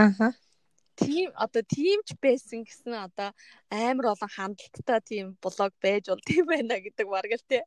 [1.05, 3.29] тийм одоо тиймч байсан гэсэн одоо
[3.69, 7.63] амар олон хандлттай тийм блог байж бол тийм байна гэдэг бараг л тий.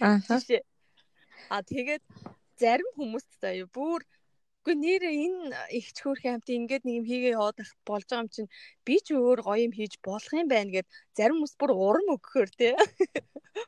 [0.00, 0.18] Аа.
[1.50, 2.02] А тэгээд
[2.60, 4.02] зарим хүмүүст заяа бүр
[4.64, 8.32] Гэхдээ нэр энэ их чөөрхөн хамт ингээд нэг юм хийгээ яваад байх болж байгаа юм
[8.32, 8.50] чинь
[8.88, 12.48] би ч өөр гоё юм хийж болох юм байна гэд зарим хүмүүс бүр урам өгөхөр
[12.56, 12.72] тий.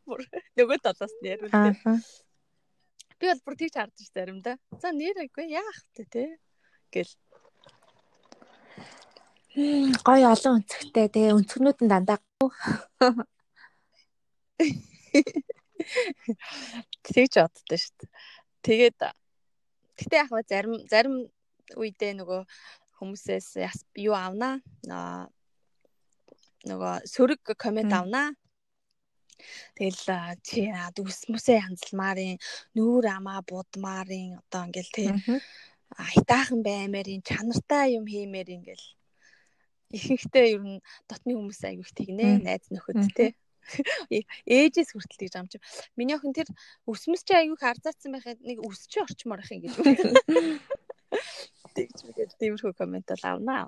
[0.08, 0.24] Бүр
[0.56, 1.76] нөгөө талаас нь ярил тий.
[3.20, 4.56] Би бол бүр тийч хардж заримдаа.
[4.80, 6.28] За нэр үгүй яах вэ тий.
[6.88, 7.12] Гэл
[9.56, 12.20] Гой олон өнцгтэй тэгээ өнцгнүүд нь дандаа
[17.08, 18.10] Тэгж боддоо шүү дээ.
[18.60, 18.98] Тэгээд
[19.96, 21.16] гэтээ яг зарим зарим
[21.72, 22.40] үедээ нөгөө
[23.00, 23.56] хүмүүсээс
[23.96, 24.60] юу авнаа
[26.68, 28.36] нөгөө сөрөг комент авнаа.
[29.72, 30.68] Тэгэл чи
[31.00, 32.36] үс мүсээ янзалмаарын
[32.76, 35.08] нүүр амаа будмаарын одоо ингээл тий
[36.12, 38.86] хитаахан баймарын чанартай юм хиймээр ингээл
[39.94, 43.34] ихэнхдээ ер нь дотны хүмүүс айгүйх тэгнэ найз нөхөд те.
[44.46, 45.58] Ээжээс хүртэл тэгж юм чи
[45.98, 46.46] миний охин тэр
[46.86, 49.74] өсмөс чи айгүйх арзаацсан байхад нэг өсч орчмоор их ингэж
[51.74, 53.66] тэгж мэгээд тиймэрхүү комент бол авнаа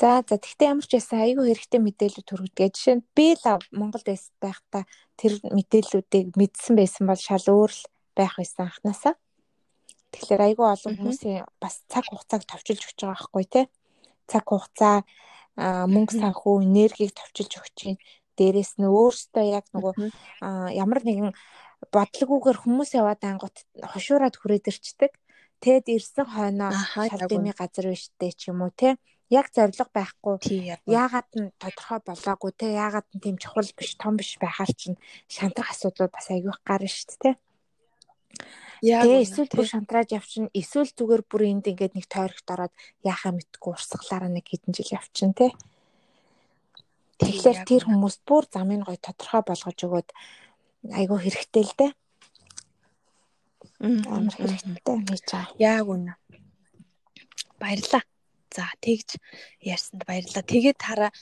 [0.00, 2.72] За за тэгтээ ямар ч байсан айгүй хэрэгтэй мэдээлэл төрөгдөг.
[2.72, 4.08] Жишээ нь би л Монголд
[4.40, 4.88] байхдаа
[5.20, 7.84] тэр мэдээллүүдийг мэдсэн байсан бол шал өөр л
[8.16, 9.14] байх байсан анханасаа.
[10.10, 13.64] Тэгэхээр айгүй олон хүмүүсийн бас цаг хугацааг товчилж өгч байгаа байхгүй тий
[14.30, 14.96] цаг хугацаа
[15.94, 17.98] мөнгө санхүү энергийг товчилж өгч чинь
[18.38, 19.94] дээрэс нь өөртөө яг нөгөө
[20.82, 21.30] ямар нэгэн
[21.92, 23.56] бодлогоогоор хүмүүс яваад ангууд
[23.92, 25.12] хошуураад хүрээд ирчдэг.
[25.60, 28.96] Тэгэд ирсэн хойноо шалдымын газар биштэй ч юм уу те.
[29.28, 30.40] Яг зориг байхгүй.
[30.88, 32.66] Яагаад нь тодорхой болоогүй те.
[32.72, 34.96] Яагаад нь тийм чухал биш том биш байхаар чинь
[35.28, 37.30] шантрах асуудлууд бас айгүйх гарна шүү дээ те
[38.80, 43.70] Тэгээ эсвэл бүр шантрааж явчин эсвэл зүгээр бүр энд ингээд нэг тойрогт ороод яхаа мэдгүй
[43.76, 45.52] урсгалаараа нэг хэдэн жил явчин те.
[47.20, 50.08] Тэгэхээр тэр хүмүүс бүр замын гой тодорхой болгож өгөөд
[50.96, 51.92] айгүй хэрэгтэй л дээ.
[54.08, 55.60] Амар хэрэгтэй гэж байгаа.
[55.60, 56.16] Яг үнэ.
[57.60, 58.04] Баярлаа.
[58.48, 59.20] За тэгж
[59.60, 60.40] ярьсанд баярлаа.
[60.40, 61.12] Тэгээд хараа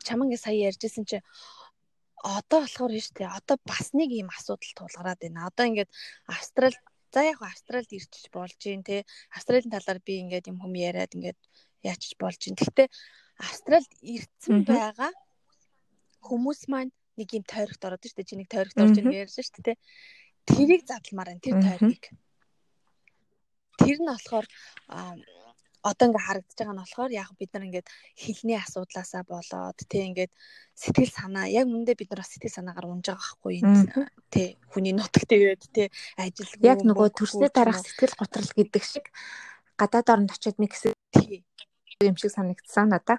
[0.00, 1.20] чамангийн сая ярьжсэн чи
[2.24, 3.36] одоо болохоор шүү дээ.
[3.36, 5.46] Одоо бас нэг юм асуудал тулгараад байна.
[5.52, 5.90] Одоо ингээд
[6.26, 6.74] Австрал
[7.12, 9.04] За яг Австралид ирчих болж гин те.
[9.36, 11.38] Австралийн талаар би ингээд юм хүм яриад ингээд
[11.84, 12.56] яачиж болж гин.
[12.56, 12.88] Гэхдээ
[13.36, 15.12] Австралид ирсэн байгаа
[16.24, 19.72] хүмүүс маань нэг юм тойрогт ороод штэ чи нэг тойрогт орж ирнэ ярьж штэ те.
[20.48, 22.04] Тэрийг задламаар байна тэр тойргийг.
[23.76, 24.46] Тэр нь болохоор
[25.82, 30.32] одоо ингээ харагдаж байгаа нь болохоор яг бид нар ингээд хилний асуудлаасаа болоод тий ингээд
[30.78, 33.56] сэтгэл санаа яг мүндээ бид нар сэтгэл санаагаар унж байгаа байхгүй
[34.30, 39.06] тий хүний нутагт ирээд тий ажилгүй яг нөгөө төрсний дараах сэтгэл готрол гэдэг шиг
[39.74, 40.94] гадаад оронд очиод нэг хэсэг
[42.06, 43.18] юм шиг санагдсан надаа.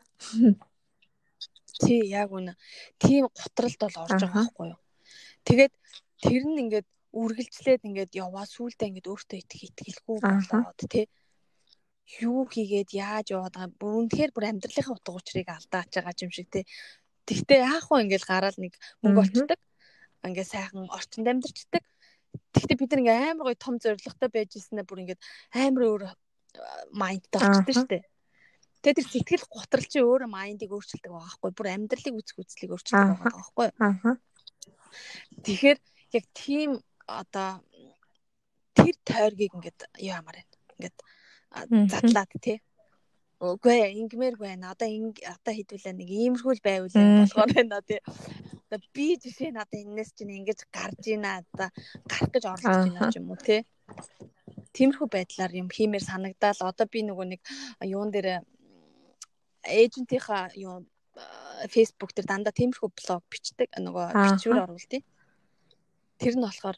[1.84, 2.56] Тий яг үнэ.
[3.00, 4.80] Тийм готролд бол орж байгаа байхгүй юу?
[5.44, 5.74] Тэгээд
[6.22, 11.06] тэр нь ингээд үргэлжлээд ингээд яваа сүулдэ ингээд өөртөө итгэх итгэлгүй болоод тий
[12.22, 16.48] юу хийгээд яаж яваад байгаа бүр үнэхээр бүр амьдралынхаа утга учирыг алдаач байгаа юм шиг
[16.52, 16.66] тий.
[17.26, 19.60] Тэгтээ яах вэ ингээл гараал нэг мөнгө олчдаг.
[20.28, 21.84] Ингээ сайхан орчинд амьдарчдаг.
[22.52, 25.22] Тэгтээ бид нэг амар гоё том зоригтой байж ирсэнээ бүр ингээд
[25.56, 26.04] амар өөр
[26.92, 28.04] майнд болчтой шүү дээ.
[28.84, 33.16] Тэгээд тэр сэтгэл готрол чи өөрөө майндыг өөрчилдөг байгаа байхгүй бүр амьдралыг үзэх үзлийг өөрчилдөг
[33.16, 33.68] байгаа байхгүй.
[35.48, 35.80] Тэгэхээр
[36.20, 36.70] яг тийм
[37.08, 37.64] одоо
[38.76, 40.52] тэр тойргийг ингээд яамаар байна.
[40.76, 40.98] Ингээд
[41.54, 42.60] задлаад тий.
[43.44, 44.72] Үгүй ингэмээргүй байна.
[44.72, 48.00] Одоо одоо хэдүүлээ нэг иймэрхүүл байвал болохоор байна тий.
[48.72, 51.70] Одоо би жишээ нь одоо энэс чинь ингэж гарж ийна одоо
[52.08, 53.62] гарах гэж оролдож байна ч юм уу тий.
[54.74, 57.42] Тиймэрхүү байдлаар юм хиймээр санагдаал одоо би нөгөө нэг
[57.84, 58.42] юун дээр
[59.68, 60.88] эйжентийнхаа юу
[61.70, 65.04] Facebook дээр дандаа тиймэрхүү блог бичдэг нөгөө бичвэр оруулдаг.
[66.18, 66.78] Тэр нь болохоор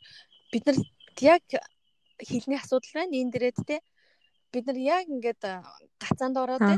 [0.52, 0.78] бид нар
[1.22, 1.44] яг
[2.20, 3.78] хилний асуудал байна энэ дээрээ те
[4.56, 5.42] бид нар яг ингээд
[6.00, 6.76] гацаанд ороод те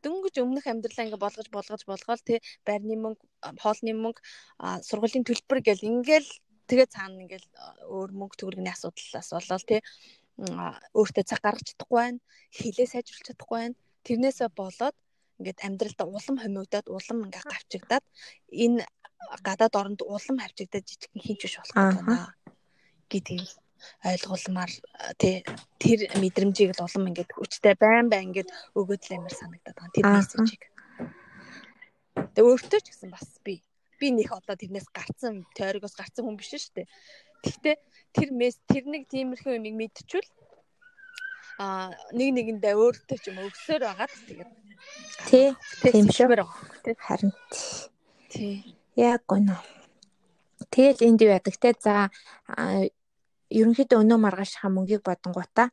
[0.00, 3.24] дөнгөж өмнөх амьдралаа ингээ болгож болгож болгоол те байрны мөнгө
[3.60, 4.20] хоолны мөнгө
[4.88, 6.30] сургуулийн төлбөр гэл ингээл
[6.72, 7.46] тэгээ цаана ингээл
[7.92, 9.76] өөр мөнгө төгрөгийн асуудлаас болол те
[10.96, 12.18] өөртөө цаг гаргаж чадахгүй байна
[12.50, 13.76] хилээ сайжруулах чадахгүй байна.
[14.06, 14.96] Тэрнээсээ болоод
[15.38, 18.04] ингээд амьдралдаа улам хомигдоод улам ингээ гавчигдаад
[18.64, 18.82] энэ
[19.46, 22.34] гадаад оронд улам хавчигдаад жижигхэн хинч биш болох байна.
[23.10, 23.50] Гэдгийг
[24.04, 24.72] ойлгуулмаар
[25.16, 29.94] тэр мэдрэмжийг л улам ингээд хүчтэй байн байн ингээд өгөөд л амар санагдаад байгаа.
[29.96, 30.62] Тэр мессежийг.
[32.34, 33.62] Тэгээ өөртөө ч гэсэн бас би
[34.00, 36.88] би нөх одоо тэрнээс гарцсан теоригоос гарцсан хүн биш шүү дээ.
[37.44, 37.76] Гэхдээ
[38.16, 40.30] тэр мес тэр нэг тиймэрхүү юмыг мэдчихвэл
[41.60, 44.50] а нэг нэгэндээ өөртөө ч юм өгсөөр байгаад тэгээд
[45.28, 45.48] тий
[45.84, 46.48] тийм шүү.
[46.96, 47.32] харин
[48.32, 48.76] тий.
[48.96, 49.60] Яг гонё
[50.68, 51.74] Тэгэл энд юу яадаг те?
[51.80, 52.10] За
[53.50, 55.68] ерөнхийдөө өнөө маргаашхаа мөнгийг бодонгуудаа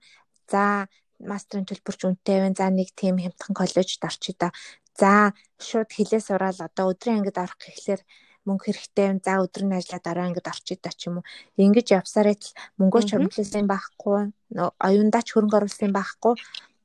[0.50, 0.88] за
[1.22, 2.58] мастрын төлбөрч үнэтэй байна.
[2.58, 4.50] За нэг тийм хямдхан коллежид орчие да.
[4.98, 8.02] За шууд хилээ сураал одоо өдрийн ангид орох гэхлээр
[8.46, 9.26] мөнгө хэрэгтэй байна.
[9.26, 11.26] За өдөр нь ажиллаад дараа ангид орчие да ч юм уу.
[11.58, 14.22] Ингэж явсараа л мөнгөч хөрөнгөлсөн байхгүй.
[14.58, 16.34] Оюундаа ч хөрөнгө оруулсан байхгүй.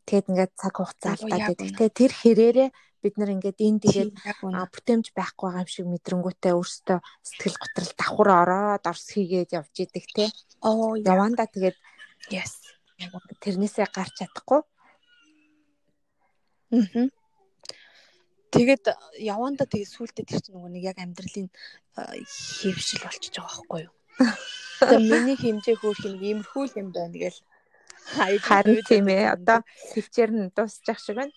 [0.09, 1.77] Тэгэд ингээд цаг хугацаа алдаад байдаг.
[1.79, 2.69] Тэ тэр хэрээрээ
[3.03, 4.11] бид нар ингээд энэ тэгээд
[4.73, 10.07] бүтээмж байхгүй байгаа юм шиг мэдрэнгүүтээ өөрсдөө сэтгэл готрол давхар ороод орс хийгээд явж идэг
[10.15, 10.25] те.
[10.63, 11.77] Оо яванда тэгээд
[12.31, 12.63] yes
[13.43, 14.63] тэрнээсээ гарч чадахгүй.
[16.73, 17.11] Аа.
[18.53, 18.85] Тэгээд
[19.19, 21.49] яванда тэгээд сүултээ тэр чинь нөгөө нэг яг амьдралын
[21.97, 23.95] хэвшил болчихж байгаа байхгүй юу?
[24.85, 27.41] Тэгээд миний хэмжээ хөөх юм иймэрхүү юм байна гээл.
[28.45, 29.33] Харин тийм ээ.
[29.41, 29.65] Одоо
[29.97, 31.33] төвчээр нь дуусчих шиг байна.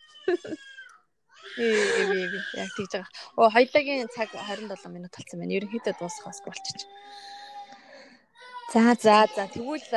[1.57, 3.11] Ээ яг тийж байгаа.
[3.39, 5.55] Оо хоёулагийн цаг 27 минут болсон байна.
[5.57, 6.83] Ерөнхийдөө дуусах бас болчих.
[8.73, 9.87] За за за тэгвэл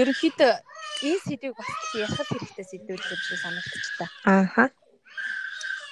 [0.00, 0.52] ерөнхийдөө
[1.08, 4.06] энэ сэдвийг бас ярих хэрэгтэй сэдвүүл гэж санагдчих та.
[4.24, 4.64] Ааха.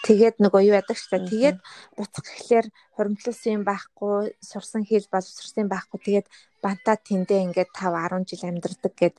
[0.03, 1.23] Тэгээд нөгөө юу яадаг ч та.
[1.23, 1.59] Тэгээд
[1.95, 2.67] буцах гэхлээр
[2.99, 5.99] хуримтлуулсан юм байхгүй, сурсан хэл боловсрсан байхгүй.
[6.03, 6.27] Тэгээд
[6.59, 9.17] бантаа тэндээ ингээд 5 10 жил амьдардаг гэд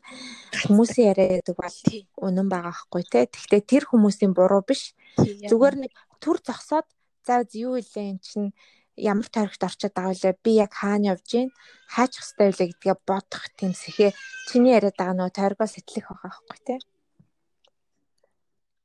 [0.67, 1.77] хүмүүсийн яриадаг бол
[2.19, 3.31] үнэн байгаа байхгүй те.
[3.31, 4.91] Тэгвэл тэр хүмүүсийн буруу биш.
[5.15, 6.87] Зүгээр нэг төр зогсоод
[7.23, 8.51] за юу илээ эн чинь
[8.95, 10.43] ямар тойрогт орчод байгаа вэ?
[10.43, 11.49] Би яг хаана явж гин?
[11.89, 14.11] Хаачих хэвтэй вэ гэдгээ бодох тийм сэхээ
[14.51, 16.75] чиний яриад байгаа нөгөө тойргоос сэтлэх байгаа байхгүй те.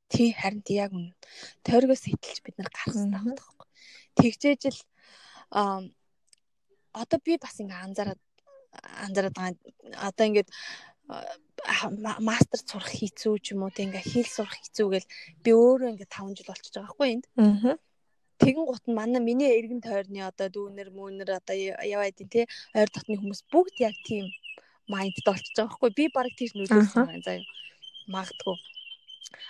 [0.09, 1.13] Тий харин тий яг үнэ.
[1.65, 3.69] Тойргоос хэтэлж бид нар гарах хэрэгтэй байхгүй.
[4.17, 4.81] Тэгжээж л
[5.53, 5.85] а
[6.93, 8.21] одоо би бас ингээ анзаараад
[9.05, 9.57] анзаараад байгаа.
[10.09, 10.51] Одоо ингээд
[12.25, 15.09] мастер сурах хийцүү ч юм уу тэг ингээ хэл сурах хийцүү гэл
[15.45, 17.27] би өөрөө ингээ 5 жил болчихж байгаа хгүй энд.
[17.37, 17.77] Аа.
[18.39, 23.19] Тэгэн гут нь манай миний эргэн тойрны одоо дүүнер мөнер одоо яваад тий ойр дотны
[23.19, 24.31] хүмүүс бүгд яг тийм
[24.87, 27.45] майндд болчихж байгаа хгүй би баг тийш нөлөөлсөн байна заяа.
[28.07, 28.57] Магадгүй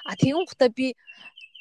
[0.05, 0.95] А тэгүн гутаа би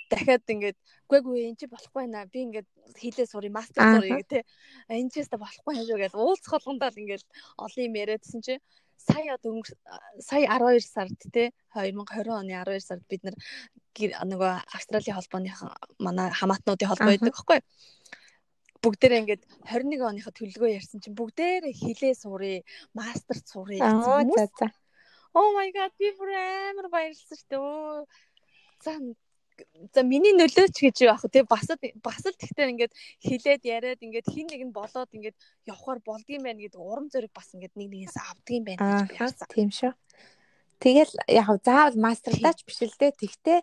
[0.09, 0.77] дахиад ингээд
[1.07, 2.25] үгүй гүй энэ чи болохгүй байна.
[2.31, 2.67] Би ингээд
[2.99, 4.43] хийлээ сурыг мастер сурыг те.
[4.87, 7.25] Энэ ч яста болохгүй юм шүү гэж уулзах болгондоо л ингээд
[7.59, 8.53] олон юм яриадсэн чи
[8.97, 9.77] сая дөнгөр
[10.19, 13.35] сая 12 сард те 2020 оны 12 сард бид нар
[13.97, 15.53] нөгөө Австралийн холбооны
[16.01, 17.59] манай хамаатнуудын холбоо байдаг байхгүй
[18.81, 24.69] бүгдээрээ ингээд 21 оныхоо төлөвлөгөө ярьсан чинь бүгдээрээ хилээ сурыг, мастер сурыг гэсэн.
[25.33, 28.05] Oh my god би бүр амар баярлсан шүү дээ.
[28.83, 28.91] За
[29.93, 31.43] за миний нөлөөч гэж яах вэ?
[31.49, 31.65] Бас
[32.05, 32.93] бас л тэгтээ ингээд
[33.25, 37.49] хилээд яриад ингээд хин нэг нь болоод ингээд явхаар болдгийм байх гэдэг урам зориг бас
[37.57, 39.49] ингээд нэг нэгээс авдгийм байх гэж би харсан.
[39.49, 39.93] Тийм шүү.
[40.77, 43.17] Тэгэл яг заавал мастертаач биш л дээ.
[43.17, 43.59] Тэгтээ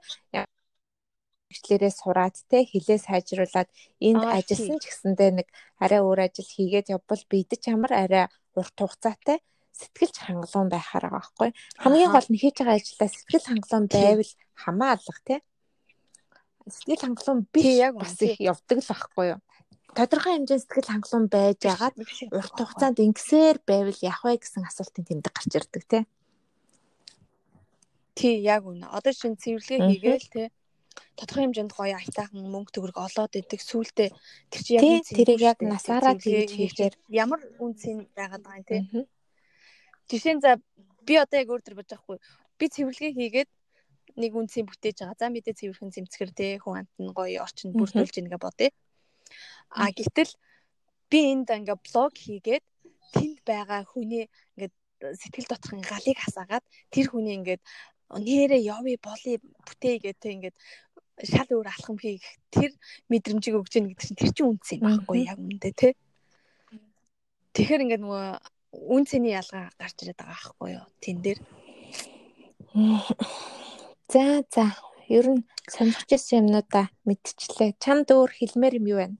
[1.54, 3.70] хчлэрээ сураад те хилээ сайжруулад
[4.02, 5.48] энд ажилласан ч гэсэндээ нэг
[5.78, 8.24] арай өөр ажил хийгээд явбал бидэж ямар арай
[8.58, 9.38] урт хугацаатай
[9.74, 11.50] сэтгэлж хангалуун байхаар байгаа байхгүй.
[11.82, 15.40] Хамгийн гол нь хийж байгаа ажлаа сэтгэл хангалуун байвал хамаа алга тий.
[16.70, 19.40] Сэтгэл хангалуун биш яг бас их явдаг л байхгүй юу.
[19.98, 21.94] Тодорхой хэмжээнд сэтгэл хангалуун байж агаад
[22.38, 26.02] урт хугацаанд ингэсээр байвал яах вэ гэсэн асуултын тэмдэг гарч ирдэг тий.
[28.14, 28.86] Тий, яг үнэ.
[28.94, 30.42] Одоо чинь цэвэрлэгээ хийгээл те
[31.18, 34.10] тодорхой хэмжээнд гоё аятайхан мөнгө төгрөг олоод идэг сүултээ
[34.50, 38.76] тэр чи яг тэрийг яг насаараа тэгж хийхээр ямар үнцэн байгаад байгаа юм те
[40.10, 40.60] жишээ нь за
[41.06, 42.18] би одоо яг өөр төр бодож байхгүй.
[42.58, 43.50] Би цэвэрлэгээ хийгээд
[44.20, 45.18] нэг үнцийг бүтээж байгаа.
[45.18, 48.70] За мэдээ цэвэрхэн зэмцгэр те хүн амт нь гоё орчинд бүрдүүлж ийнгээ бодъё
[49.74, 50.32] а гэтэл
[51.10, 52.64] би энд ингээ блог хийгээд
[53.14, 54.74] тэнд байгаа хүний ингээд
[55.20, 56.64] сэтгэл доторх галыг хасаагаад
[56.94, 57.62] тэр хүний ингээд
[58.14, 60.56] нэрээ явъя болъё бүтээ гэдэг ингээд
[61.30, 62.70] шал өөр алхам хийх тэр
[63.10, 65.92] мэдрэмжийг өгч яах гэдэг чинь тэр чинь үнц юм байхгүй яг үндэ тий.
[67.54, 68.24] Тэгэхээр ингээд нөгөө
[68.74, 71.40] үн цэний ялгаа гарч ирээд байгаа байхгүй юу тэн дээр.
[74.12, 74.64] За за
[75.08, 77.78] ер нь сонирхож ирсэн юмнуудаа мэдчихлээ.
[77.78, 79.18] Чамд өөр хэлмээр юм юу байна?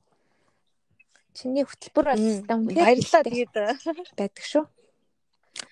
[1.35, 2.27] Чиний хөтөлбөр бол
[2.79, 3.55] баярлалаа тэгээд
[4.19, 4.65] байдаг шүү.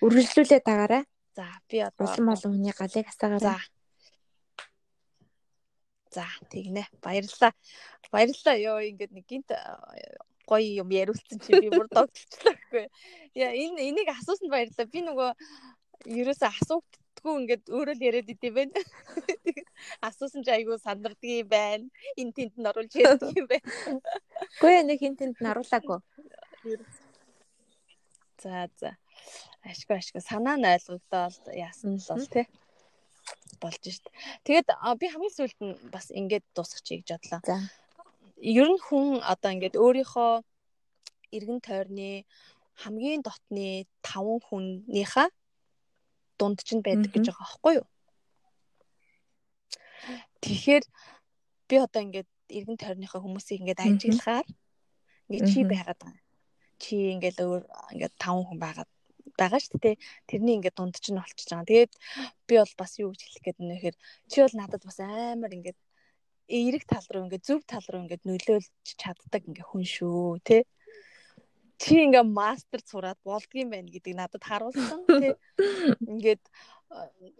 [0.03, 1.03] Үргэлжлүүлээд агаарай.
[1.35, 3.63] За би одоо улам олон хүний галыг хасаагаарай.
[6.11, 6.83] За тэгнэ.
[7.01, 7.51] Баярлалаа.
[8.11, 9.49] Баярлалаа ёо ингээд нэг гинт
[10.49, 12.85] гоё юм яриулсан чи би бүр догтлчлаа гэхгүй.
[13.35, 14.93] Яа энэ энийг асуусанд баярлалаа.
[14.93, 15.29] Би нөгөө
[16.21, 18.81] ерөөсөө асуухдаггүй ингээд өөрөө л яриад идэв байна.
[20.07, 21.87] Асуусан чи айгүй сандардаг юм байна.
[22.19, 23.67] Энд тэнд нь оруулж ярьдаг юм байна.
[24.59, 25.99] Үгүй нэг хин тэнд нь оруулаагүй.
[28.43, 28.97] За за.
[29.63, 32.47] Ашгүй ашгүй санаа нь ойлгогдоод яасан л бол тий
[33.61, 34.05] болж шít.
[34.43, 34.67] Тэгээд
[34.99, 37.41] би хамгийн сүүлд нь бас ингээд дуусгачих гэж бодлоо.
[38.43, 40.43] Ер нь хүн одоо ингээд өөрийнхөө
[41.31, 42.27] эргэн тойрны
[42.83, 45.29] хамгийн дотны 5 хүнийхээ
[46.39, 47.87] дунд ч байдаг гэж байгаа байхгүй юу?
[50.43, 50.83] Тэгэхээр
[51.71, 54.47] би одоо ингээд эргэн тойрныхоо хүмүүсийг ингээд ажиглахаар
[55.31, 56.23] ингээд чи байгаад байгаа.
[56.83, 57.63] Чи ингээд өөр
[57.95, 58.89] ингээд 5 хүн байгаад
[59.39, 59.95] байгаа шүү дээ.
[60.27, 61.69] Тэрний ингээд дунд чинь болчихж байгаа.
[61.71, 61.93] Тэгээд
[62.47, 63.95] би бол бас юу гэж хэлэх гээд нөхөр
[64.27, 65.79] чи бол надад бас амар ингээд
[66.47, 70.63] эерэг тал руу ингээд зөв тал руу ингээд нөлөөлж чаддаг ингээд хүн шүү тий.
[71.81, 75.33] Чи ингээд мастер сураад болдгийм байх гэдгийг надад харуулсан тий.
[76.11, 76.43] Ингээд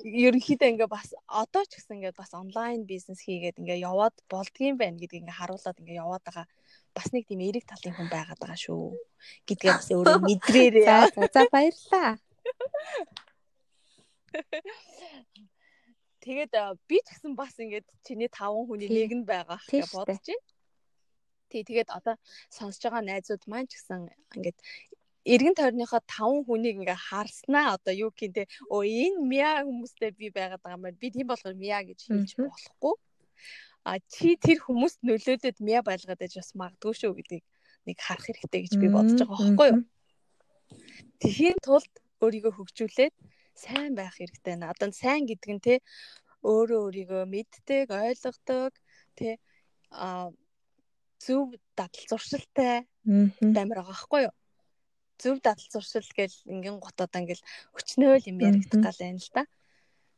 [0.04, 4.98] ерөнхийдөө ингээ бас одоо ч гэсэн ингээ бас онлайн бизнес хийгээд ингээ яваад болдгийм байх
[4.98, 6.48] гэдгийг ингээ харуулад ингээ яваад байгаа
[6.98, 8.98] бас нэг тийм эрэг талын хүн байгаад байгаа шүү
[9.48, 10.88] гэдгээ бас өөрөө мэдрээрээ.
[11.36, 12.18] За баярлаа.
[16.24, 16.52] Тэгээд
[16.88, 20.48] би ч гэсэн бас ингээд чиний таван хүний нэг нь байгаа гэж бодож байна.
[21.52, 22.16] Тий, тэгээд одоо
[22.48, 24.08] сонсож байгаа найзууд маань ч гэсэн
[24.40, 24.58] ингээд
[25.28, 30.32] эргэн тойрныхоо таван хүнийг ингээ харснаа одоо юу гин тэ оо энэ мя хүмүүстэй би
[30.32, 31.02] байгаад байгаа юм байна.
[31.04, 32.96] Би тийм болохоор мя гэж хэлж болохгүй
[33.84, 37.44] а чи тэр хүмүүст нөлөөлөд мяа байлгаад байж бас магадгүй шүү гэдгийг
[37.84, 39.82] нэг харах хэрэгтэй гэж би бодож байгаа байхгүй юу.
[41.20, 41.92] Тэхийн тулд
[42.24, 43.14] өөрийгөө хөгжүүлээд
[43.56, 44.58] сайн байх хэрэгтэй.
[44.62, 45.74] Одоо сайн гэдэг нь те
[46.44, 48.74] өөрөө өөрийгөө мэддэг, ойлгодог,
[49.16, 49.40] те
[49.90, 50.34] а
[51.24, 54.36] зөв дадал зуршилтай баймир байгаа байхгүй юу.
[55.22, 59.44] Зөв дадал зуршил гэл ингийн гот одоо ингээл өчнөөл юм яригдах гал байна л да.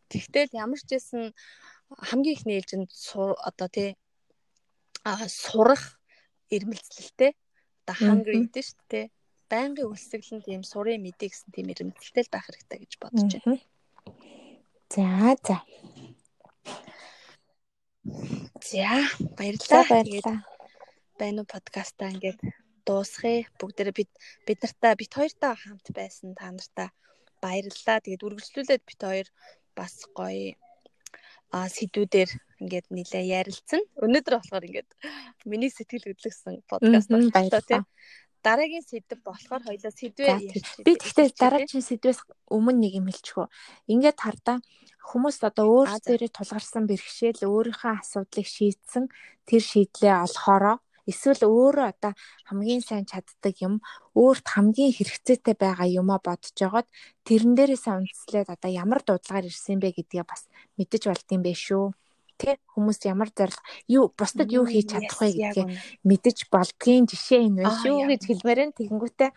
[0.09, 1.33] Тэгтэл ямар ч байсан
[2.09, 2.89] хамгийн их нээлжинд
[3.49, 3.89] одоо тий
[5.03, 5.99] а сурах
[6.49, 7.37] ирмэлцэлтэй
[7.85, 9.05] одоо hungry гэдэг шүү дээ
[9.55, 13.59] байнгын үлсгэлэн тийм сурын мэдээ гэсэн тийм ирмэлцэлтэй л байх хэрэгтэй гэж бодож байна.
[14.91, 15.07] За
[15.47, 15.57] за.
[18.59, 18.91] За
[19.39, 19.83] баярлалаа.
[19.89, 20.39] Баярлалаа.
[21.19, 22.39] Байна уу подкастаа ингээд
[22.85, 23.47] дуусгая.
[23.59, 24.11] Бүгдээрээ бид
[24.45, 26.89] бид нартай бит хоёртаа хамт байсан та нартай
[27.41, 28.03] баярлалаа.
[28.03, 29.27] Тэгээд үргэлжлүүлээд бит хоёр
[29.79, 30.53] бас гоё
[31.53, 33.81] сэдвүүдээр ингээд нилээ ярилцсан.
[34.03, 34.89] Өнөөдөр болохоор ингээд
[35.49, 37.83] миний сэтгэл хөдлөсөн подкаст байна тийм.
[38.45, 40.37] Дараагийн сэдв болохоор хоёлоо сэдвээ.
[40.85, 42.19] Би тэгтээ дараагийн сэдвээс
[42.53, 43.49] өмнө нэг юм хэлчихв.
[43.89, 44.57] Ингээд хардаа
[45.09, 49.09] хүмүүс одоо өөрсдөө тулгарсан бэрхшээл өөрийнхөө асуудлыг шийдсэн
[49.49, 52.13] тэр шийдлээ олохороо эсвэл өөрөө одоо
[52.49, 53.73] хамгийн сайн чаддаг юм
[54.17, 56.87] өөрт хамгийн хэрэгцээтэй байгаа юмаа бодож жогоод
[57.27, 61.85] тэрэн дээрээс үндэслээд одоо ямар дуудлагаар ирсэн бэ гэдгээ бас мэдэж болд юм бэ шүү.
[62.35, 65.67] Тэ хүмүүс ямар зориг юу бусдад юу хийж чадах вэ гэдгээ
[66.03, 69.31] мэдэж болдгийн жишээ энэ байна шүү гэж хэлмээр нь тэгэнгүүтээ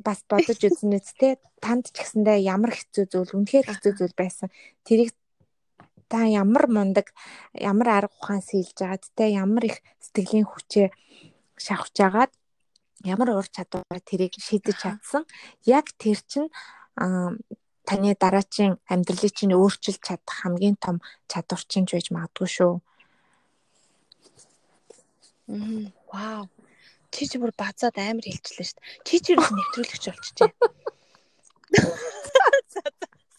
[0.00, 4.48] бас бодож үзэн үсттэй танд ч гэсэндээ ямар хэцүү зүйл үнэхээр хэцүү зүйл байсан.
[4.86, 5.12] Тэрийг
[6.08, 7.12] та ямар мундаг
[7.52, 9.24] ямар арга ухаан сэлж байгаад те?
[9.28, 10.88] Ямар их сэтгэлийн хүчээ
[11.60, 12.32] шавхж агаад
[13.04, 15.28] ямар ур чадвараар тэрийг шийдэж чадсан?
[15.68, 16.48] Яг тэр чинь
[17.88, 20.96] таны дараачийн амьдралыг чинь өөрчилж чадах хамгийн том
[21.30, 22.74] чадвар чинь байж магадгүй шүү.
[25.48, 25.88] Мм.
[26.12, 26.44] Вау.
[27.08, 29.04] Чи чи бүр базаад амар хэлчихлээ шүү дээ.
[29.08, 30.52] Чи чи юу нэвтрүүлэгч болчихжээ.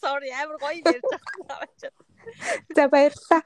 [0.02, 1.06] Sorry, амар гоё ярьж
[1.46, 1.94] байгаа.
[2.74, 3.42] За баярлалаа.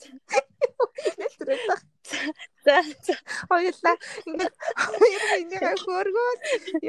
[0.00, 0.44] Тэнэгтэй.
[1.18, 1.82] Нэтрэх.
[2.64, 3.14] За за
[3.48, 4.54] Хоёулаа ингээд
[4.86, 6.40] хоёр энийг хөөргөөл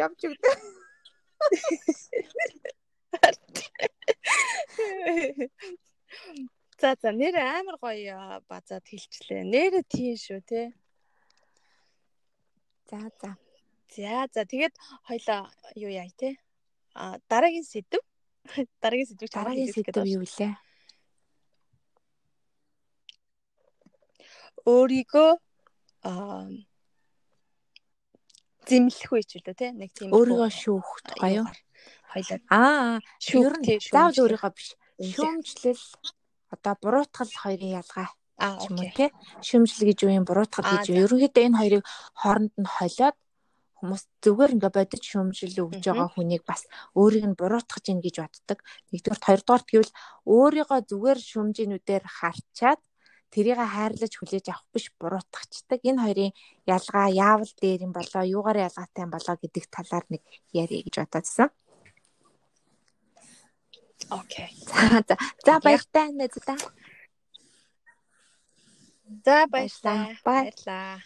[0.05, 0.55] явж өгдөө.
[6.81, 9.43] За за нэр амар гоё базаад хэлчлээ.
[9.53, 10.61] Нэрэ тийм шүү те.
[12.89, 13.31] За за.
[13.95, 14.75] За за тэгээд
[15.09, 16.37] хоёлаа юу яа те.
[16.93, 18.01] А дараагийн сэдв.
[18.81, 20.66] Дараагийн сэдвийг Дараагийн сэдв юу вэ?
[24.67, 25.31] Өөрийгөө
[26.03, 26.43] аа
[28.67, 29.67] зэмлэх үе ч үлээ те.
[29.71, 30.89] Нэг тийм Өөрийгөө шүүх
[31.23, 31.47] гоё
[32.11, 32.99] хоёлаа Аа,
[33.31, 34.75] ер нь заавал өөрийгөө биш.
[34.99, 35.83] Шүүмжлэл
[36.51, 38.07] одоо буруутгал хоёрын ялгаа
[38.43, 39.11] аа юм те.
[39.47, 40.99] Шүүмжлэл гэж юу юм, буруутгал гэж юу.
[41.05, 41.83] Ерөнхийдөө энэ хоёрыг
[42.19, 43.17] хооронд нь холиод
[43.77, 46.65] хүмүүс зүгээр ингээ бодож шүүмжлэл өгж байгаа хүнийг бас
[46.97, 48.59] өөрийг нь буруутгаж ийн гэж боддог.
[48.89, 49.93] Нэгдүгээр хоёрдугаар гэвэл
[50.25, 52.81] өөрийгөө зүгээр шүүмжинүүдээр харчаад
[53.37, 55.79] тэрийг хайрлаж хүлээж авах биш буруутгачдаг.
[55.85, 56.33] Энэ хоёрын
[56.65, 60.21] ялгаа яавал дээр юм болоо, юугаар ялгаатай юм болоо гэдэг талаар нэг
[60.57, 61.49] ярих гэж бодоодсэн.
[64.09, 64.49] Окей.
[64.65, 65.15] За за.
[65.45, 66.57] За баяртай найзаа.
[69.25, 69.45] За Баярлалаа.
[69.53, 70.17] баярлалаа.
[70.25, 70.41] Бай.
[70.49, 70.97] Баярлалаа.